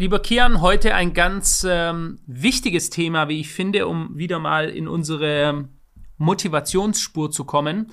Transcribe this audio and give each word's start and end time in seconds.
Lieber 0.00 0.20
Kian, 0.20 0.60
heute 0.60 0.94
ein 0.94 1.12
ganz 1.12 1.66
ähm, 1.68 2.20
wichtiges 2.24 2.88
Thema, 2.88 3.28
wie 3.28 3.40
ich 3.40 3.48
finde, 3.48 3.88
um 3.88 4.16
wieder 4.16 4.38
mal 4.38 4.68
in 4.68 4.86
unsere 4.86 5.68
Motivationsspur 6.18 7.32
zu 7.32 7.44
kommen. 7.44 7.92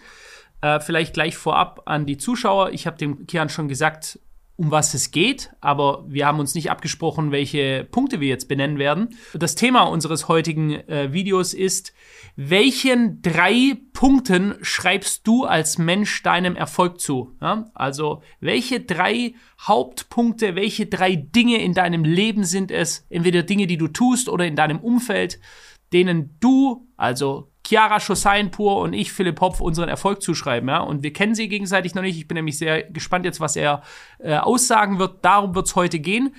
Äh, 0.61 0.79
vielleicht 0.81 1.15
gleich 1.15 1.35
vorab 1.35 1.81
an 1.87 2.05
die 2.05 2.17
Zuschauer. 2.17 2.69
Ich 2.73 2.85
habe 2.85 2.95
dem 2.99 3.25
Kian 3.25 3.49
schon 3.49 3.67
gesagt, 3.67 4.19
um 4.57 4.71
was 4.71 4.93
es 4.93 5.11
geht, 5.11 5.51
aber 5.59 6.05
wir 6.07 6.25
haben 6.25 6.39
uns 6.39 6.55
nicht 6.55 6.71
abgesprochen, 6.71 7.31
welche 7.31 7.85
Punkte 7.91 8.21
wir 8.21 8.29
jetzt 8.29 8.47
benennen 8.47 8.77
werden. 8.77 9.09
Das 9.33 9.55
Thema 9.55 9.83
unseres 9.83 10.29
heutigen 10.29 10.71
äh, 10.87 11.11
Videos 11.11 11.53
ist, 11.53 11.93
welchen 12.37 13.21
drei 13.21 13.77
Punkten 13.91 14.55
schreibst 14.61 15.27
du 15.27 15.43
als 15.43 15.77
Mensch 15.77 16.23
deinem 16.23 16.55
Erfolg 16.55 17.01
zu? 17.01 17.35
Ja? 17.41 17.69
Also, 17.73 18.21
welche 18.39 18.79
drei 18.79 19.33
Hauptpunkte, 19.59 20.55
welche 20.55 20.85
drei 20.85 21.15
Dinge 21.15 21.61
in 21.61 21.73
deinem 21.73 22.05
Leben 22.05 22.45
sind 22.45 22.71
es, 22.71 23.05
entweder 23.09 23.43
Dinge, 23.43 23.67
die 23.67 23.77
du 23.77 23.89
tust 23.89 24.29
oder 24.29 24.45
in 24.45 24.55
deinem 24.55 24.79
Umfeld, 24.79 25.39
denen 25.91 26.37
du, 26.39 26.87
also 26.95 27.51
Chiara 27.65 27.99
Schossainpur 27.99 28.77
und 28.77 28.93
ich, 28.93 29.11
Philipp 29.11 29.41
Hopf, 29.41 29.59
unseren 29.59 29.89
Erfolg 29.89 30.21
zuschreiben. 30.21 30.69
Ja? 30.69 30.79
Und 30.79 31.03
wir 31.03 31.13
kennen 31.13 31.35
sie 31.35 31.47
gegenseitig 31.47 31.95
noch 31.95 32.03
nicht. 32.03 32.17
Ich 32.17 32.27
bin 32.27 32.35
nämlich 32.35 32.57
sehr 32.57 32.83
gespannt 32.83 33.25
jetzt, 33.25 33.39
was 33.39 33.55
er 33.55 33.81
äh, 34.19 34.37
aussagen 34.37 34.99
wird. 34.99 35.25
Darum 35.25 35.55
wird 35.55 35.67
es 35.67 35.75
heute 35.75 35.99
gehen. 35.99 36.35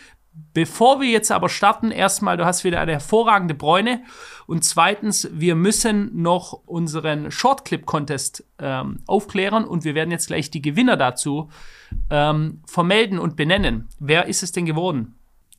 Bevor 0.53 1.01
wir 1.01 1.09
jetzt 1.09 1.33
aber 1.33 1.49
starten, 1.49 1.91
erstmal, 1.91 2.37
du 2.37 2.45
hast 2.45 2.63
wieder 2.63 2.81
eine 2.81 2.93
hervorragende 2.93 3.55
Bräune. 3.55 4.03
Und 4.47 4.65
zweitens, 4.65 5.29
wir 5.33 5.55
müssen 5.55 6.11
noch 6.21 6.53
unseren 6.67 7.31
Shortclip-Contest 7.31 8.45
ähm, 8.59 9.01
aufklären 9.07 9.65
und 9.65 9.85
wir 9.85 9.95
werden 9.95 10.11
jetzt 10.11 10.27
gleich 10.27 10.51
die 10.51 10.61
Gewinner 10.61 10.97
dazu 10.97 11.49
ähm, 12.11 12.61
vermelden 12.67 13.19
und 13.19 13.37
benennen. 13.37 13.89
Wer 13.99 14.27
ist 14.27 14.43
es 14.43 14.53
denn 14.53 14.67
geworden? 14.67 15.15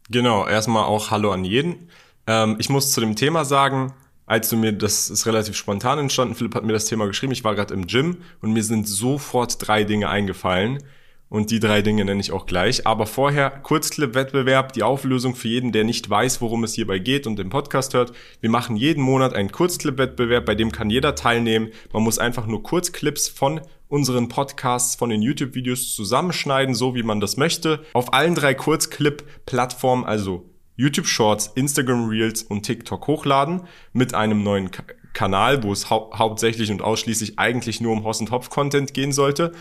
Genau, 0.09 0.47
erstmal 0.47 0.85
auch 0.85 1.09
Hallo 1.11 1.31
an 1.31 1.43
jeden. 1.43 1.89
Ähm, 2.27 2.55
ich 2.59 2.69
muss 2.69 2.91
zu 2.91 3.01
dem 3.01 3.15
Thema 3.15 3.45
sagen, 3.45 3.93
als 4.27 4.49
du 4.49 4.57
mir, 4.57 4.73
das 4.73 5.09
ist 5.09 5.25
relativ 5.25 5.55
spontan 5.55 5.97
entstanden, 5.97 6.35
Philipp 6.35 6.53
hat 6.53 6.63
mir 6.63 6.73
das 6.73 6.85
Thema 6.85 7.07
geschrieben, 7.07 7.31
ich 7.31 7.43
war 7.43 7.55
gerade 7.55 7.73
im 7.73 7.87
Gym 7.87 8.17
und 8.41 8.53
mir 8.53 8.63
sind 8.63 8.87
sofort 8.87 9.55
drei 9.65 9.83
Dinge 9.85 10.09
eingefallen. 10.09 10.83
Und 11.29 11.51
die 11.51 11.59
drei 11.59 11.81
Dinge 11.81 12.05
nenne 12.05 12.21
ich 12.21 12.31
auch 12.31 12.45
gleich. 12.45 12.87
Aber 12.87 13.05
vorher 13.05 13.49
Kurzclip-Wettbewerb, 13.49 14.71
die 14.71 14.83
Auflösung 14.83 15.35
für 15.35 15.49
jeden, 15.49 15.73
der 15.73 15.83
nicht 15.83 16.09
weiß, 16.09 16.39
worum 16.39 16.63
es 16.63 16.73
hierbei 16.73 16.99
geht 16.99 17.27
und 17.27 17.37
den 17.37 17.49
Podcast 17.49 17.93
hört. 17.93 18.13
Wir 18.39 18.49
machen 18.49 18.77
jeden 18.77 19.03
Monat 19.03 19.33
einen 19.33 19.51
Kurzclip-Wettbewerb, 19.51 20.45
bei 20.45 20.55
dem 20.55 20.71
kann 20.71 20.89
jeder 20.89 21.15
teilnehmen. 21.15 21.69
Man 21.91 22.03
muss 22.03 22.17
einfach 22.17 22.47
nur 22.47 22.63
Kurzclips 22.63 23.27
von 23.27 23.59
unseren 23.89 24.29
Podcasts, 24.29 24.95
von 24.95 25.09
den 25.09 25.21
YouTube-Videos 25.21 25.93
zusammenschneiden, 25.95 26.75
so 26.75 26.95
wie 26.95 27.03
man 27.03 27.19
das 27.19 27.35
möchte. 27.35 27.83
Auf 27.91 28.13
allen 28.13 28.35
drei 28.35 28.53
Kurzclip-Plattformen, 28.53 30.05
also 30.05 30.49
YouTube 30.77 31.07
Shorts, 31.07 31.51
Instagram 31.55 32.07
Reels 32.07 32.43
und 32.43 32.63
TikTok 32.63 33.05
hochladen 33.07 33.63
mit 33.91 34.13
einem 34.13 34.43
neuen 34.43 34.71
K 34.71 34.83
Kanal, 35.13 35.63
wo 35.63 35.71
es 35.71 35.89
hau 35.89 36.11
hauptsächlich 36.15 36.69
und 36.69 36.83
ausschließlich 36.83 37.39
eigentlich 37.39 37.81
nur 37.81 37.91
um 37.91 38.03
Hoss 38.03 38.19
und 38.19 38.29
Hopf 38.29 38.51
Content 38.51 38.93
gehen 38.93 39.11
sollte 39.11 39.51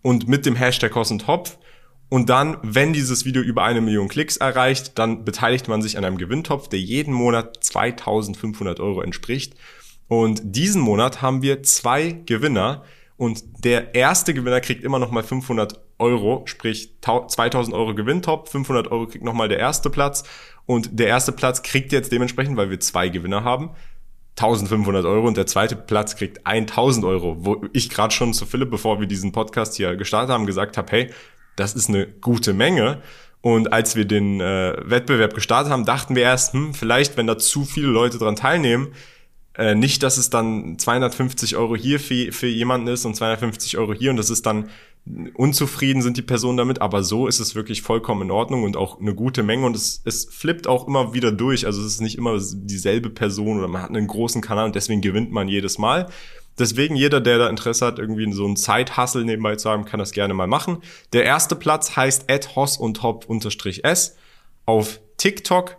und 0.00 0.28
mit 0.28 0.46
dem 0.46 0.56
Hashtag 0.56 0.94
Hoss 0.94 1.10
und 1.10 1.26
Hopf. 1.26 1.58
Und 2.08 2.30
dann, 2.30 2.56
wenn 2.62 2.94
dieses 2.94 3.26
Video 3.26 3.42
über 3.42 3.64
eine 3.64 3.82
Million 3.82 4.08
Klicks 4.08 4.38
erreicht, 4.38 4.98
dann 4.98 5.26
beteiligt 5.26 5.68
man 5.68 5.82
sich 5.82 5.98
an 5.98 6.06
einem 6.06 6.16
Gewinntopf, 6.16 6.68
der 6.68 6.80
jeden 6.80 7.12
Monat 7.12 7.62
2500 7.62 8.80
Euro 8.80 9.02
entspricht. 9.02 9.54
Und 10.08 10.40
diesen 10.42 10.80
Monat 10.80 11.20
haben 11.20 11.42
wir 11.42 11.62
zwei 11.62 12.12
Gewinner 12.24 12.84
und 13.16 13.42
der 13.64 13.94
erste 13.94 14.32
Gewinner 14.32 14.60
kriegt 14.60 14.84
immer 14.84 14.98
noch 14.98 15.10
mal 15.10 15.22
500 15.22 15.83
Euro, 15.98 16.42
sprich 16.46 16.94
2000 17.00 17.74
Euro 17.74 17.94
Gewinntopf, 17.94 18.50
500 18.50 18.90
Euro 18.90 19.06
kriegt 19.06 19.24
nochmal 19.24 19.48
der 19.48 19.58
erste 19.58 19.90
Platz. 19.90 20.24
Und 20.66 20.98
der 20.98 21.08
erste 21.08 21.32
Platz 21.32 21.62
kriegt 21.62 21.92
jetzt 21.92 22.10
dementsprechend, 22.10 22.56
weil 22.56 22.70
wir 22.70 22.80
zwei 22.80 23.08
Gewinner 23.08 23.44
haben, 23.44 23.70
1500 24.36 25.04
Euro. 25.04 25.26
Und 25.26 25.36
der 25.36 25.46
zweite 25.46 25.76
Platz 25.76 26.16
kriegt 26.16 26.46
1000 26.46 27.04
Euro, 27.04 27.36
wo 27.38 27.64
ich 27.72 27.90
gerade 27.90 28.14
schon 28.14 28.32
zu 28.32 28.46
Philipp, 28.46 28.70
bevor 28.70 29.00
wir 29.00 29.06
diesen 29.06 29.32
Podcast 29.32 29.76
hier 29.76 29.96
gestartet 29.96 30.30
haben, 30.30 30.46
gesagt 30.46 30.76
habe, 30.76 30.90
hey, 30.90 31.10
das 31.56 31.74
ist 31.74 31.88
eine 31.88 32.06
gute 32.06 32.52
Menge. 32.52 33.02
Und 33.40 33.72
als 33.72 33.94
wir 33.94 34.06
den 34.06 34.40
äh, 34.40 34.74
Wettbewerb 34.84 35.34
gestartet 35.34 35.70
haben, 35.70 35.84
dachten 35.84 36.16
wir 36.16 36.22
erst, 36.22 36.54
hm, 36.54 36.72
vielleicht, 36.72 37.16
wenn 37.16 37.26
da 37.26 37.36
zu 37.36 37.64
viele 37.64 37.88
Leute 37.88 38.16
dran 38.18 38.36
teilnehmen, 38.36 38.94
äh, 39.56 39.74
nicht, 39.74 40.02
dass 40.02 40.16
es 40.16 40.30
dann 40.30 40.78
250 40.78 41.56
Euro 41.56 41.76
hier 41.76 42.00
für, 42.00 42.32
für 42.32 42.46
jemanden 42.46 42.88
ist 42.88 43.04
und 43.04 43.14
250 43.14 43.76
Euro 43.76 43.92
hier. 43.92 44.10
Und 44.10 44.16
das 44.16 44.30
ist 44.30 44.46
dann 44.46 44.70
unzufrieden 45.34 46.00
sind 46.00 46.16
die 46.16 46.22
Personen 46.22 46.56
damit, 46.56 46.80
aber 46.80 47.02
so 47.02 47.26
ist 47.26 47.38
es 47.38 47.54
wirklich 47.54 47.82
vollkommen 47.82 48.22
in 48.22 48.30
Ordnung 48.30 48.62
und 48.62 48.76
auch 48.76 49.00
eine 49.00 49.14
gute 49.14 49.42
Menge 49.42 49.66
und 49.66 49.76
es, 49.76 50.00
es 50.04 50.24
flippt 50.24 50.66
auch 50.66 50.88
immer 50.88 51.12
wieder 51.12 51.30
durch. 51.30 51.66
Also 51.66 51.82
es 51.82 51.94
ist 51.94 52.00
nicht 52.00 52.16
immer 52.16 52.38
dieselbe 52.40 53.10
Person 53.10 53.58
oder 53.58 53.68
man 53.68 53.82
hat 53.82 53.90
einen 53.90 54.06
großen 54.06 54.40
Kanal 54.40 54.64
und 54.64 54.74
deswegen 54.74 55.02
gewinnt 55.02 55.30
man 55.30 55.48
jedes 55.48 55.76
Mal. 55.76 56.08
Deswegen 56.58 56.96
jeder, 56.96 57.20
der 57.20 57.38
da 57.38 57.48
Interesse 57.48 57.84
hat, 57.84 57.98
irgendwie 57.98 58.32
so 58.32 58.46
einen 58.46 58.56
Zeithassel 58.56 59.24
nebenbei 59.24 59.56
zu 59.56 59.68
haben, 59.68 59.84
kann 59.84 59.98
das 59.98 60.12
gerne 60.12 60.34
mal 60.34 60.46
machen. 60.46 60.78
Der 61.12 61.24
erste 61.24 61.56
Platz 61.56 61.96
heißt 61.96 62.26
hoss 62.56 62.78
und 62.78 63.02
hop 63.02 63.26
s 63.82 64.16
auf 64.64 65.00
TikTok. 65.18 65.76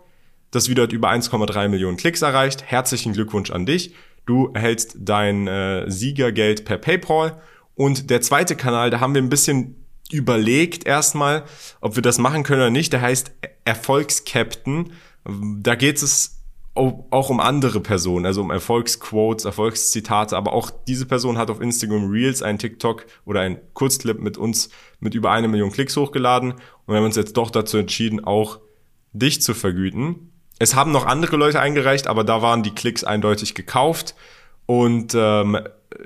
Das 0.52 0.68
Video 0.68 0.84
hat 0.84 0.92
über 0.92 1.10
1,3 1.10 1.68
Millionen 1.68 1.96
Klicks 1.96 2.22
erreicht. 2.22 2.62
Herzlichen 2.62 3.12
Glückwunsch 3.12 3.50
an 3.50 3.66
dich. 3.66 3.94
Du 4.26 4.50
erhältst 4.52 4.96
dein 5.00 5.46
äh, 5.48 5.90
Siegergeld 5.90 6.64
per 6.64 6.78
PayPal 6.78 7.40
und 7.76 8.10
der 8.10 8.22
zweite 8.22 8.56
Kanal, 8.56 8.90
da 8.90 9.00
haben 9.00 9.14
wir 9.14 9.22
ein 9.22 9.28
bisschen 9.28 9.76
überlegt 10.10 10.86
erstmal, 10.86 11.44
ob 11.80 11.96
wir 11.96 12.02
das 12.02 12.18
machen 12.18 12.42
können 12.42 12.62
oder 12.62 12.70
nicht. 12.70 12.92
Der 12.92 13.02
heißt 13.02 13.32
Erfolgskapten. 13.64 14.92
Da 15.60 15.74
geht 15.74 16.02
es 16.02 16.36
auch 16.74 17.30
um 17.30 17.40
andere 17.40 17.80
Personen, 17.80 18.26
also 18.26 18.42
um 18.42 18.50
Erfolgsquotes, 18.50 19.46
Erfolgszitate, 19.46 20.36
aber 20.36 20.52
auch 20.52 20.70
diese 20.86 21.06
Person 21.06 21.38
hat 21.38 21.50
auf 21.50 21.60
Instagram 21.60 22.10
Reels 22.10 22.42
ein 22.42 22.58
TikTok 22.58 23.06
oder 23.24 23.40
ein 23.40 23.58
Kurzclip 23.72 24.20
mit 24.20 24.36
uns 24.36 24.68
mit 25.00 25.14
über 25.14 25.30
eine 25.30 25.48
Million 25.48 25.72
Klicks 25.72 25.96
hochgeladen 25.96 26.52
und 26.52 26.60
wir 26.86 26.96
haben 26.96 27.04
uns 27.04 27.16
jetzt 27.16 27.38
doch 27.38 27.50
dazu 27.50 27.78
entschieden, 27.78 28.22
auch 28.22 28.60
dich 29.14 29.40
zu 29.40 29.54
vergüten. 29.54 30.32
Es 30.58 30.74
haben 30.74 30.92
noch 30.92 31.06
andere 31.06 31.36
Leute 31.36 31.60
eingereicht, 31.60 32.08
aber 32.08 32.24
da 32.24 32.42
waren 32.42 32.62
die 32.62 32.74
Klicks 32.74 33.04
eindeutig 33.04 33.54
gekauft 33.54 34.14
und 34.66 35.14
ähm, 35.14 35.58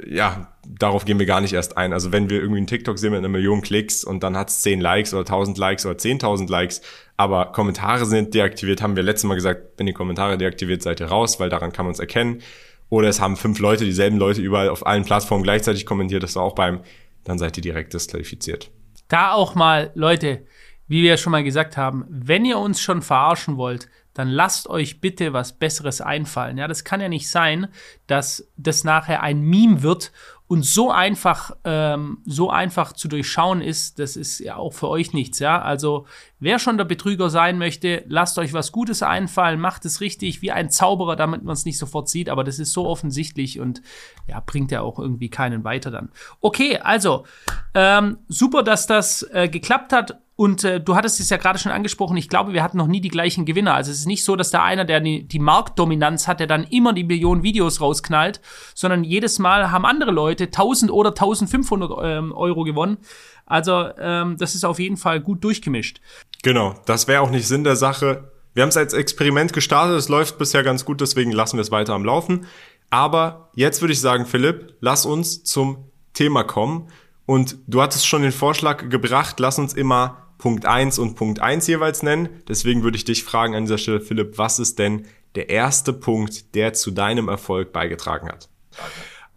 ja, 0.06 0.52
darauf 0.78 1.04
gehen 1.04 1.18
wir 1.18 1.26
gar 1.26 1.40
nicht 1.40 1.52
erst 1.52 1.76
ein. 1.76 1.92
Also 1.92 2.12
wenn 2.12 2.30
wir 2.30 2.40
irgendwie 2.40 2.58
einen 2.58 2.66
TikTok 2.66 2.98
sehen 2.98 3.10
mit 3.10 3.18
einer 3.18 3.28
Million 3.28 3.62
Klicks 3.62 4.04
und 4.04 4.22
dann 4.22 4.36
hat 4.36 4.50
es 4.50 4.60
10 4.62 4.80
Likes 4.80 5.12
oder 5.14 5.20
1000 5.20 5.58
Likes 5.58 5.86
oder 5.86 5.96
10.000 5.96 6.50
Likes, 6.50 6.82
aber 7.16 7.46
Kommentare 7.46 8.06
sind 8.06 8.34
deaktiviert, 8.34 8.82
haben 8.82 8.96
wir 8.96 9.02
letztes 9.02 9.28
Mal 9.28 9.34
gesagt, 9.34 9.62
wenn 9.78 9.86
die 9.86 9.92
Kommentare 9.92 10.38
deaktiviert, 10.38 10.82
seid 10.82 11.00
ihr 11.00 11.06
raus, 11.06 11.40
weil 11.40 11.48
daran 11.48 11.72
kann 11.72 11.86
man 11.86 11.92
es 11.92 12.00
erkennen. 12.00 12.42
Oder 12.88 13.08
es 13.08 13.20
haben 13.20 13.36
fünf 13.36 13.58
Leute, 13.60 13.84
dieselben 13.84 14.18
Leute 14.18 14.42
überall 14.42 14.68
auf 14.68 14.86
allen 14.86 15.04
Plattformen 15.04 15.44
gleichzeitig 15.44 15.86
kommentiert, 15.86 16.22
das 16.22 16.36
war 16.36 16.42
auch 16.42 16.54
beim, 16.54 16.80
dann 17.24 17.38
seid 17.38 17.56
ihr 17.56 17.62
direkt 17.62 17.94
disqualifiziert. 17.94 18.70
Da 19.08 19.32
auch 19.32 19.54
mal, 19.54 19.90
Leute, 19.94 20.44
wie 20.88 21.02
wir 21.02 21.10
ja 21.10 21.16
schon 21.16 21.30
mal 21.30 21.44
gesagt 21.44 21.76
haben, 21.76 22.04
wenn 22.08 22.44
ihr 22.44 22.58
uns 22.58 22.80
schon 22.80 23.00
verarschen 23.00 23.56
wollt, 23.56 23.88
dann 24.20 24.28
lasst 24.28 24.68
euch 24.68 25.00
bitte 25.00 25.32
was 25.32 25.54
Besseres 25.54 26.02
einfallen. 26.02 26.58
Ja, 26.58 26.68
das 26.68 26.84
kann 26.84 27.00
ja 27.00 27.08
nicht 27.08 27.30
sein, 27.30 27.68
dass 28.06 28.52
das 28.58 28.84
nachher 28.84 29.22
ein 29.22 29.40
Meme 29.40 29.82
wird 29.82 30.12
und 30.46 30.66
so 30.66 30.90
einfach, 30.90 31.52
ähm, 31.64 32.18
so 32.26 32.50
einfach 32.50 32.92
zu 32.92 33.08
durchschauen 33.08 33.62
ist, 33.62 33.98
das 33.98 34.16
ist 34.16 34.40
ja 34.40 34.56
auch 34.56 34.72
für 34.72 34.88
euch 34.88 35.14
nichts, 35.14 35.38
ja. 35.38 35.62
Also, 35.62 36.06
wer 36.38 36.58
schon 36.58 36.76
der 36.76 36.84
Betrüger 36.84 37.30
sein 37.30 37.56
möchte, 37.56 38.04
lasst 38.08 38.36
euch 38.36 38.52
was 38.52 38.72
Gutes 38.72 39.02
einfallen, 39.02 39.58
macht 39.58 39.84
es 39.84 40.00
richtig, 40.00 40.42
wie 40.42 40.50
ein 40.50 40.68
Zauberer, 40.68 41.16
damit 41.16 41.44
man 41.44 41.52
es 41.54 41.64
nicht 41.64 41.78
sofort 41.78 42.08
sieht, 42.08 42.28
aber 42.28 42.44
das 42.44 42.58
ist 42.58 42.72
so 42.72 42.86
offensichtlich 42.86 43.58
und 43.60 43.80
ja, 44.26 44.42
bringt 44.44 44.70
ja 44.70 44.82
auch 44.82 44.98
irgendwie 44.98 45.30
keinen 45.30 45.64
weiter 45.64 45.90
dann. 45.90 46.10
Okay, 46.40 46.78
also, 46.78 47.24
ähm, 47.72 48.18
super, 48.26 48.62
dass 48.62 48.86
das 48.86 49.22
äh, 49.32 49.48
geklappt 49.48 49.92
hat. 49.92 50.20
Und 50.40 50.64
äh, 50.64 50.80
du 50.80 50.96
hattest 50.96 51.20
es 51.20 51.28
ja 51.28 51.36
gerade 51.36 51.58
schon 51.58 51.70
angesprochen, 51.70 52.16
ich 52.16 52.30
glaube, 52.30 52.54
wir 52.54 52.62
hatten 52.62 52.78
noch 52.78 52.86
nie 52.86 53.02
die 53.02 53.10
gleichen 53.10 53.44
Gewinner. 53.44 53.74
Also 53.74 53.90
es 53.90 53.98
ist 53.98 54.06
nicht 54.06 54.24
so, 54.24 54.36
dass 54.36 54.50
da 54.50 54.64
einer, 54.64 54.86
der 54.86 55.00
die, 55.00 55.28
die 55.28 55.38
Marktdominanz 55.38 56.26
hat, 56.26 56.40
der 56.40 56.46
dann 56.46 56.64
immer 56.64 56.94
die 56.94 57.04
Millionen 57.04 57.42
Videos 57.42 57.82
rausknallt, 57.82 58.40
sondern 58.74 59.04
jedes 59.04 59.38
Mal 59.38 59.70
haben 59.70 59.84
andere 59.84 60.12
Leute 60.12 60.44
1000 60.44 60.90
oder 60.90 61.10
1500 61.10 61.90
ähm, 62.02 62.32
Euro 62.32 62.64
gewonnen. 62.64 62.96
Also 63.44 63.90
ähm, 63.98 64.38
das 64.38 64.54
ist 64.54 64.64
auf 64.64 64.78
jeden 64.78 64.96
Fall 64.96 65.20
gut 65.20 65.44
durchgemischt. 65.44 66.00
Genau, 66.42 66.74
das 66.86 67.06
wäre 67.06 67.20
auch 67.20 67.30
nicht 67.30 67.46
Sinn 67.46 67.62
der 67.62 67.76
Sache. 67.76 68.32
Wir 68.54 68.62
haben 68.62 68.70
es 68.70 68.78
als 68.78 68.94
Experiment 68.94 69.52
gestartet, 69.52 69.98
es 69.98 70.08
läuft 70.08 70.38
bisher 70.38 70.62
ganz 70.62 70.86
gut, 70.86 71.02
deswegen 71.02 71.32
lassen 71.32 71.58
wir 71.58 71.62
es 71.62 71.70
weiter 71.70 71.92
am 71.92 72.06
Laufen. 72.06 72.46
Aber 72.88 73.50
jetzt 73.54 73.82
würde 73.82 73.92
ich 73.92 74.00
sagen, 74.00 74.24
Philipp, 74.24 74.72
lass 74.80 75.04
uns 75.04 75.44
zum 75.44 75.90
Thema 76.14 76.44
kommen. 76.44 76.88
Und 77.26 77.58
du 77.66 77.82
hattest 77.82 78.08
schon 78.08 78.22
den 78.22 78.32
Vorschlag 78.32 78.88
gebracht, 78.88 79.38
lass 79.38 79.58
uns 79.58 79.74
immer 79.74 80.29
Punkt 80.40 80.66
1 80.66 80.98
und 80.98 81.14
Punkt 81.14 81.40
1 81.40 81.66
jeweils 81.66 82.02
nennen. 82.02 82.42
Deswegen 82.48 82.82
würde 82.82 82.96
ich 82.96 83.04
dich 83.04 83.22
fragen 83.22 83.54
an 83.54 83.64
dieser 83.64 83.78
Stelle, 83.78 84.00
Philipp, 84.00 84.38
was 84.38 84.58
ist 84.58 84.78
denn 84.78 85.06
der 85.36 85.50
erste 85.50 85.92
Punkt, 85.92 86.54
der 86.54 86.72
zu 86.72 86.90
deinem 86.90 87.28
Erfolg 87.28 87.72
beigetragen 87.72 88.28
hat? 88.28 88.48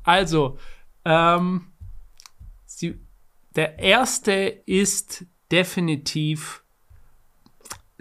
Also, 0.04 0.58
ähm, 1.06 1.68
sie, 2.66 3.00
der 3.56 3.80
erste 3.80 4.34
ist 4.66 5.26
definitiv 5.52 6.64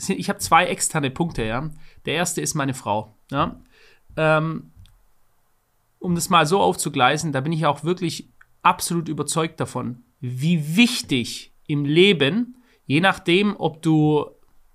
ich 0.08 0.28
habe 0.28 0.38
zwei 0.38 0.66
externe 0.66 1.10
Punkte, 1.10 1.44
ja. 1.44 1.70
Der 2.06 2.14
erste 2.14 2.40
ist 2.40 2.54
meine 2.54 2.75
Frau, 2.75 3.16
ja. 3.31 3.60
Ähm, 4.16 4.72
um 5.99 6.14
das 6.14 6.31
mal 6.31 6.46
so 6.46 6.60
aufzugleisen, 6.60 7.32
da 7.32 7.40
bin 7.40 7.52
ich 7.52 7.66
auch 7.66 7.84
wirklich 7.84 8.31
absolut 8.62 9.08
überzeugt 9.08 9.60
davon, 9.60 10.02
wie 10.20 10.76
wichtig 10.76 11.52
im 11.66 11.84
Leben, 11.84 12.56
je 12.87 13.00
nachdem, 13.00 13.56
ob 13.56 13.82
du, 13.82 14.26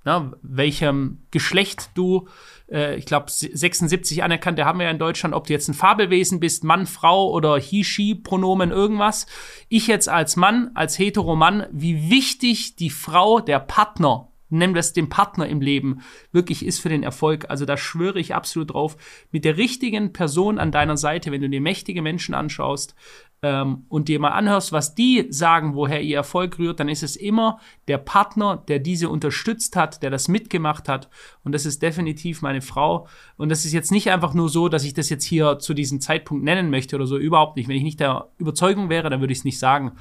na, 0.04 0.32
welchem 0.42 1.26
Geschlecht 1.32 1.92
du, 1.96 2.28
äh, 2.72 2.96
ich 2.98 3.06
glaube 3.06 3.30
76 3.30 4.24
anerkannt, 4.24 4.60
haben 4.60 4.80
wir 4.80 4.86
ja 4.86 4.92
in 4.92 5.00
Deutschland, 5.00 5.36
ob 5.36 5.48
du 5.48 5.54
jetzt 5.54 5.68
ein 5.68 5.74
Fabelwesen 5.74 6.40
bist, 6.40 6.64
Mann, 6.64 6.86
Frau 6.86 7.32
oder 7.32 7.58
he, 7.58 7.84
she, 7.84 8.16
Pronomen, 8.16 8.72
irgendwas. 8.72 9.28
Ich 9.70 9.88
jetzt 9.88 10.10
als 10.10 10.36
Mann, 10.36 10.72
als 10.76 10.98
Heteromann, 10.98 11.68
wie 11.72 12.10
wichtig 12.10 12.76
die 12.76 12.90
Frau, 12.90 13.40
der 13.40 13.60
Partner 13.60 14.30
wir 14.50 14.80
es 14.80 14.94
den 14.94 15.10
Partner 15.10 15.48
im 15.48 15.62
Leben, 15.62 16.02
wirklich 16.32 16.66
ist 16.66 16.80
für 16.80 16.90
den 16.90 17.04
Erfolg. 17.04 17.50
Also 17.50 17.66
da 17.66 17.78
schwöre 17.78 18.20
ich 18.20 18.34
absolut 18.34 18.74
drauf. 18.74 18.98
Mit 19.32 19.46
der 19.46 19.58
richtigen 19.58 20.14
Person 20.14 20.60
an 20.60 20.72
deiner 20.72 20.98
Seite, 20.98 21.32
wenn 21.32 21.42
du 21.42 21.50
dir 21.50 21.62
mächtige 21.62 22.02
Menschen 22.02 22.34
anschaust 22.34 22.96
ähm, 23.44 23.86
und 23.90 24.08
dir 24.08 24.20
mal 24.20 24.32
anhörst, 24.32 24.72
was 24.72 24.96
die 24.96 25.28
sagen, 25.30 25.76
woher 25.76 26.02
ihr 26.02 26.18
Erfolg 26.18 26.58
rührt, 26.58 26.80
dann 26.80 26.90
ist 26.90 27.04
es 27.04 27.16
immer 27.16 27.60
der 27.88 27.98
Partner, 27.98 28.64
der 28.68 28.80
diese 28.80 29.10
unterstützt 29.10 29.76
hat, 29.76 30.02
der 30.02 30.10
das 30.10 30.28
mitgemacht 30.28 30.90
hat. 30.90 31.10
Und 31.44 31.52
das 31.52 31.66
ist 31.66 31.82
definitiv 31.82 32.42
meine 32.42 32.62
Frau. 32.62 33.08
Und 33.36 33.50
das 33.50 33.66
ist 33.66 33.74
jetzt 33.74 33.92
nicht 33.92 34.10
einfach 34.10 34.34
nur 34.34 34.50
so, 34.50 34.70
dass 34.70 34.84
ich 34.84 34.94
das 34.94 35.10
jetzt 35.10 35.26
hier 35.26 35.60
zu 35.60 35.74
diesem 35.74 36.02
Zeitpunkt 36.02 36.44
nennen 36.44 36.70
möchte 36.70 36.96
oder 36.96 37.06
so, 37.06 37.18
überhaupt 37.18 37.58
nicht. 37.58 37.68
Wenn 37.68 37.78
ich 37.78 37.84
nicht 37.84 38.00
der 38.00 38.30
Überzeugung 38.38 38.90
wäre, 38.90 39.10
dann 39.10 39.20
würde 39.20 39.34
ich 39.34 39.40
es 39.40 39.46
nicht 39.46 39.60
sagen. 39.60 39.94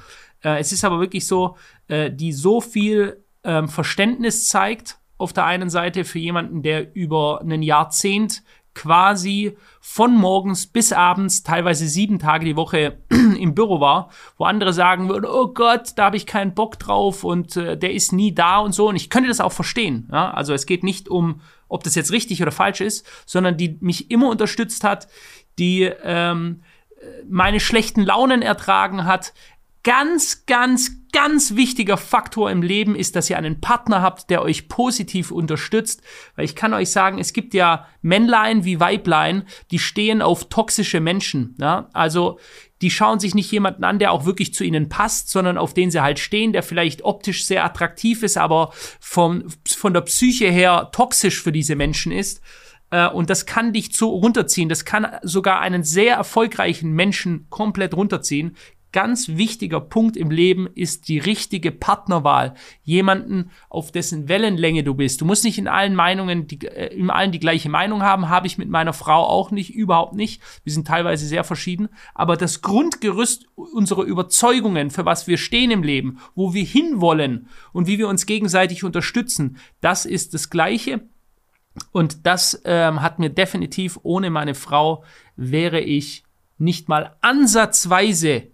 Äh, 0.43 0.59
es 0.59 0.71
ist 0.71 0.83
aber 0.83 0.99
wirklich 0.99 1.27
so, 1.27 1.57
äh, 1.87 2.11
die 2.11 2.33
so 2.33 2.59
viel 2.61 3.23
ähm, 3.47 3.69
Verständnis 3.69 4.47
zeigt, 4.47 4.99
auf 5.17 5.33
der 5.33 5.45
einen 5.45 5.71
Seite 5.71 6.05
für 6.05 6.19
jemanden, 6.19 6.61
der 6.61 6.93
über 6.95 7.41
einen 7.41 7.63
Jahrzehnt 7.63 8.43
quasi 8.75 9.57
von 9.81 10.13
morgens 10.13 10.67
bis 10.67 10.93
abends, 10.93 11.41
teilweise 11.41 11.87
sieben 11.87 12.19
Tage 12.19 12.45
die 12.45 12.55
Woche 12.55 12.99
im 13.09 13.55
Büro 13.55 13.79
war, 13.79 14.11
wo 14.37 14.43
andere 14.43 14.73
sagen 14.73 15.09
würden, 15.09 15.25
oh 15.25 15.47
Gott, 15.47 15.93
da 15.95 16.05
habe 16.05 16.17
ich 16.17 16.27
keinen 16.27 16.53
Bock 16.53 16.77
drauf 16.77 17.23
und 17.23 17.55
äh, 17.55 17.75
der 17.75 17.93
ist 17.93 18.13
nie 18.13 18.35
da 18.35 18.59
und 18.59 18.73
so. 18.73 18.89
Und 18.89 18.95
ich 18.95 19.09
könnte 19.09 19.29
das 19.29 19.41
auch 19.41 19.51
verstehen. 19.53 20.07
Ja? 20.11 20.29
Also 20.29 20.53
es 20.53 20.67
geht 20.67 20.83
nicht 20.83 21.09
um, 21.09 21.41
ob 21.67 21.83
das 21.83 21.95
jetzt 21.95 22.11
richtig 22.11 22.43
oder 22.43 22.51
falsch 22.51 22.81
ist, 22.81 23.07
sondern 23.25 23.57
die 23.57 23.77
mich 23.81 24.11
immer 24.11 24.29
unterstützt 24.29 24.83
hat, 24.83 25.07
die 25.57 25.83
ähm, 26.03 26.61
meine 27.27 27.59
schlechten 27.59 28.03
Launen 28.03 28.41
ertragen 28.41 29.05
hat, 29.05 29.33
ganz, 29.83 30.45
ganz, 30.45 30.91
ganz 31.11 31.55
wichtiger 31.55 31.97
Faktor 31.97 32.51
im 32.51 32.61
Leben 32.61 32.95
ist, 32.95 33.15
dass 33.15 33.29
ihr 33.29 33.37
einen 33.37 33.61
Partner 33.61 34.01
habt, 34.01 34.29
der 34.29 34.41
euch 34.41 34.67
positiv 34.67 35.31
unterstützt. 35.31 36.01
Weil 36.35 36.45
ich 36.45 36.55
kann 36.55 36.73
euch 36.73 36.89
sagen, 36.89 37.19
es 37.19 37.33
gibt 37.33 37.53
ja 37.53 37.87
Männlein 38.01 38.65
wie 38.65 38.79
Weiblein, 38.79 39.43
die 39.71 39.79
stehen 39.79 40.21
auf 40.21 40.49
toxische 40.49 40.99
Menschen. 40.99 41.55
Ja? 41.59 41.89
Also 41.93 42.39
die 42.81 42.91
schauen 42.91 43.19
sich 43.19 43.33
nicht 43.33 43.51
jemanden 43.51 43.83
an, 43.83 43.97
der 43.97 44.11
auch 44.11 44.25
wirklich 44.25 44.53
zu 44.53 44.63
ihnen 44.63 44.89
passt, 44.89 45.29
sondern 45.29 45.57
auf 45.57 45.73
den 45.73 45.89
sie 45.89 46.01
halt 46.01 46.19
stehen, 46.19 46.53
der 46.53 46.63
vielleicht 46.63 47.03
optisch 47.03 47.45
sehr 47.45 47.65
attraktiv 47.65 48.23
ist, 48.23 48.37
aber 48.37 48.71
vom, 48.99 49.45
von 49.65 49.93
der 49.93 50.01
Psyche 50.01 50.49
her 50.49 50.89
toxisch 50.91 51.41
für 51.41 51.51
diese 51.51 51.75
Menschen 51.75 52.11
ist. 52.11 52.41
Äh, 52.91 53.07
und 53.07 53.29
das 53.29 53.45
kann 53.45 53.73
dich 53.73 53.95
so 53.95 54.09
runterziehen. 54.09 54.69
Das 54.69 54.85
kann 54.85 55.07
sogar 55.23 55.59
einen 55.59 55.83
sehr 55.83 56.15
erfolgreichen 56.15 56.91
Menschen 56.91 57.47
komplett 57.49 57.95
runterziehen 57.95 58.55
ganz 58.91 59.29
wichtiger 59.29 59.79
Punkt 59.79 60.17
im 60.17 60.31
Leben 60.31 60.67
ist 60.67 61.07
die 61.07 61.19
richtige 61.19 61.71
Partnerwahl. 61.71 62.55
Jemanden, 62.83 63.51
auf 63.69 63.91
dessen 63.91 64.27
Wellenlänge 64.27 64.83
du 64.83 64.93
bist. 64.93 65.21
Du 65.21 65.25
musst 65.25 65.43
nicht 65.43 65.57
in 65.57 65.67
allen 65.67 65.95
Meinungen, 65.95 66.47
die, 66.47 66.65
äh, 66.65 66.93
in 66.95 67.09
allen 67.09 67.31
die 67.31 67.39
gleiche 67.39 67.69
Meinung 67.69 68.01
haben. 68.01 68.29
Habe 68.29 68.47
ich 68.47 68.57
mit 68.57 68.69
meiner 68.69 68.93
Frau 68.93 69.25
auch 69.25 69.51
nicht, 69.51 69.73
überhaupt 69.73 70.13
nicht. 70.13 70.41
Wir 70.63 70.73
sind 70.73 70.87
teilweise 70.87 71.25
sehr 71.25 71.43
verschieden. 71.43 71.89
Aber 72.13 72.37
das 72.37 72.61
Grundgerüst 72.61 73.47
unserer 73.55 74.03
Überzeugungen, 74.03 74.89
für 74.89 75.05
was 75.05 75.27
wir 75.27 75.37
stehen 75.37 75.71
im 75.71 75.83
Leben, 75.83 76.19
wo 76.35 76.53
wir 76.53 76.63
hinwollen 76.63 77.47
und 77.73 77.87
wie 77.87 77.97
wir 77.97 78.07
uns 78.07 78.25
gegenseitig 78.25 78.83
unterstützen, 78.83 79.57
das 79.81 80.05
ist 80.05 80.33
das 80.33 80.49
Gleiche. 80.49 81.01
Und 81.91 82.25
das 82.25 82.61
ähm, 82.65 83.01
hat 83.01 83.19
mir 83.19 83.29
definitiv 83.29 83.99
ohne 84.03 84.29
meine 84.29 84.55
Frau 84.55 85.03
wäre 85.35 85.79
ich 85.79 86.23
nicht 86.57 86.89
mal 86.89 87.15
ansatzweise 87.21 88.47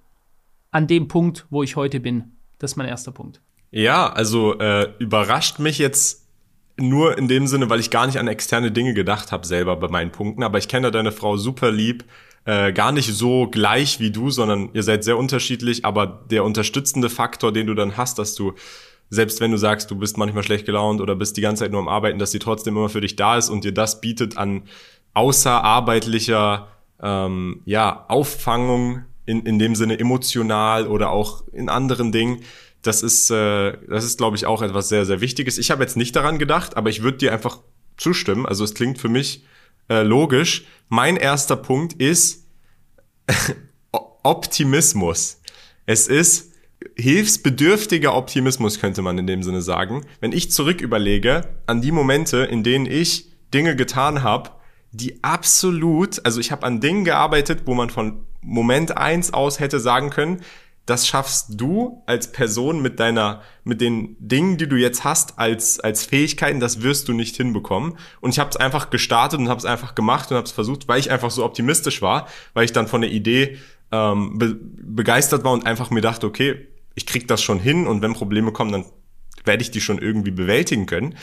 an 0.73 0.87
dem 0.87 1.07
Punkt, 1.07 1.45
wo 1.49 1.63
ich 1.63 1.75
heute 1.75 1.99
bin. 1.99 2.33
Das 2.59 2.71
ist 2.71 2.77
mein 2.77 2.87
erster 2.87 3.11
Punkt. 3.11 3.41
Ja, 3.71 4.11
also 4.11 4.59
äh, 4.59 4.89
überrascht 4.99 5.59
mich 5.59 5.77
jetzt 5.77 6.27
nur 6.77 7.17
in 7.17 7.27
dem 7.27 7.47
Sinne, 7.47 7.69
weil 7.69 7.79
ich 7.79 7.89
gar 7.89 8.05
nicht 8.07 8.17
an 8.17 8.27
externe 8.27 8.71
Dinge 8.71 8.93
gedacht 8.93 9.31
habe 9.31 9.45
selber 9.47 9.75
bei 9.77 9.87
meinen 9.87 10.11
Punkten. 10.11 10.43
Aber 10.43 10.57
ich 10.57 10.67
kenne 10.67 10.91
deine 10.91 11.11
Frau 11.11 11.37
super 11.37 11.71
lieb, 11.71 12.03
äh, 12.45 12.73
gar 12.73 12.91
nicht 12.91 13.13
so 13.13 13.47
gleich 13.47 13.99
wie 13.99 14.11
du, 14.11 14.29
sondern 14.29 14.69
ihr 14.73 14.83
seid 14.83 15.03
sehr 15.03 15.17
unterschiedlich. 15.17 15.85
Aber 15.85 16.25
der 16.29 16.43
unterstützende 16.43 17.09
Faktor, 17.09 17.51
den 17.51 17.67
du 17.67 17.73
dann 17.73 17.95
hast, 17.97 18.19
dass 18.19 18.35
du 18.35 18.53
selbst 19.09 19.41
wenn 19.41 19.51
du 19.51 19.57
sagst, 19.57 19.91
du 19.91 19.95
bist 19.95 20.17
manchmal 20.17 20.43
schlecht 20.43 20.65
gelaunt 20.65 20.99
oder 20.99 21.15
bist 21.15 21.37
die 21.37 21.41
ganze 21.41 21.63
Zeit 21.63 21.71
nur 21.71 21.81
am 21.81 21.87
Arbeiten, 21.87 22.17
dass 22.17 22.31
sie 22.31 22.39
trotzdem 22.39 22.75
immer 22.75 22.89
für 22.89 23.01
dich 23.01 23.15
da 23.15 23.37
ist 23.37 23.49
und 23.49 23.63
dir 23.63 23.73
das 23.73 24.01
bietet 24.01 24.37
an 24.37 24.63
außerarbeitlicher 25.13 26.67
ähm, 27.01 27.61
ja, 27.65 28.05
Auffangung 28.07 29.05
in, 29.25 29.45
in 29.45 29.59
dem 29.59 29.75
Sinne 29.75 29.99
emotional 29.99 30.87
oder 30.87 31.11
auch 31.11 31.43
in 31.53 31.69
anderen 31.69 32.11
Dingen. 32.11 32.41
Das 32.81 33.01
ist, 33.01 33.29
äh, 33.29 33.77
das 33.87 34.03
ist, 34.03 34.17
glaube 34.17 34.35
ich, 34.35 34.45
auch 34.45 34.61
etwas 34.61 34.89
sehr, 34.89 35.05
sehr 35.05 35.21
Wichtiges. 35.21 35.57
Ich 35.57 35.71
habe 35.71 35.83
jetzt 35.83 35.95
nicht 35.95 36.15
daran 36.15 36.39
gedacht, 36.39 36.75
aber 36.75 36.89
ich 36.89 37.01
würde 37.01 37.17
dir 37.17 37.31
einfach 37.31 37.59
zustimmen. 37.97 38.45
Also 38.45 38.63
es 38.63 38.73
klingt 38.73 38.97
für 38.97 39.09
mich 39.09 39.43
äh, 39.89 40.03
logisch. 40.03 40.65
Mein 40.89 41.15
erster 41.15 41.55
Punkt 41.55 41.93
ist 41.93 42.45
Optimismus. 44.23 45.41
Es 45.85 46.07
ist 46.07 46.51
hilfsbedürftiger 46.95 48.15
Optimismus, 48.15 48.79
könnte 48.79 49.01
man 49.01 49.17
in 49.17 49.27
dem 49.27 49.43
Sinne 49.43 49.61
sagen. 49.61 50.05
Wenn 50.19 50.31
ich 50.31 50.51
zurück 50.51 50.81
überlege 50.81 51.47
an 51.65 51.81
die 51.81 51.91
Momente, 51.91 52.39
in 52.39 52.63
denen 52.63 52.85
ich 52.85 53.29
Dinge 53.53 53.75
getan 53.75 54.23
habe, 54.23 54.51
die 54.93 55.23
absolut, 55.23 56.23
also 56.23 56.39
ich 56.39 56.51
habe 56.51 56.65
an 56.65 56.79
Dingen 56.79 57.03
gearbeitet, 57.03 57.63
wo 57.65 57.73
man 57.73 57.89
von 57.89 58.25
Moment 58.41 58.95
eins 58.95 59.33
aus 59.33 59.59
hätte 59.59 59.79
sagen 59.79 60.11
können, 60.11 60.41
das 60.85 61.07
schaffst 61.07 61.47
du 61.51 62.03
als 62.05 62.31
Person 62.31 62.81
mit 62.81 62.99
deiner, 62.99 63.41
mit 63.63 63.81
den 63.81 64.17
Dingen, 64.19 64.57
die 64.57 64.67
du 64.67 64.75
jetzt 64.75 65.03
hast, 65.03 65.39
als, 65.39 65.79
als 65.79 66.05
Fähigkeiten, 66.05 66.59
das 66.59 66.81
wirst 66.81 67.07
du 67.07 67.13
nicht 67.13 67.37
hinbekommen. 67.37 67.97
Und 68.19 68.31
ich 68.31 68.39
habe 68.39 68.49
es 68.49 68.57
einfach 68.57 68.89
gestartet 68.89 69.39
und 69.39 69.49
habe 69.49 69.59
es 69.59 69.65
einfach 69.65 69.95
gemacht 69.95 70.29
und 70.29 70.37
habe 70.37 70.45
es 70.45 70.51
versucht, 70.51 70.87
weil 70.87 70.99
ich 70.99 71.09
einfach 71.09 71.31
so 71.31 71.45
optimistisch 71.45 72.01
war, 72.01 72.27
weil 72.53 72.65
ich 72.65 72.73
dann 72.73 72.87
von 72.87 73.01
der 73.01 73.11
Idee 73.11 73.57
ähm, 73.91 74.37
be 74.37 74.59
begeistert 74.59 75.43
war 75.43 75.53
und 75.53 75.65
einfach 75.65 75.89
mir 75.89 76.01
dachte, 76.01 76.27
okay, 76.27 76.67
ich 76.95 77.05
krieg 77.05 77.27
das 77.27 77.41
schon 77.41 77.59
hin 77.59 77.87
und 77.87 78.01
wenn 78.01 78.13
Probleme 78.13 78.51
kommen, 78.51 78.71
dann 78.73 78.85
werde 79.45 79.63
ich 79.63 79.71
die 79.71 79.81
schon 79.81 79.97
irgendwie 79.97 80.31
bewältigen 80.31 80.85
können 80.85 81.15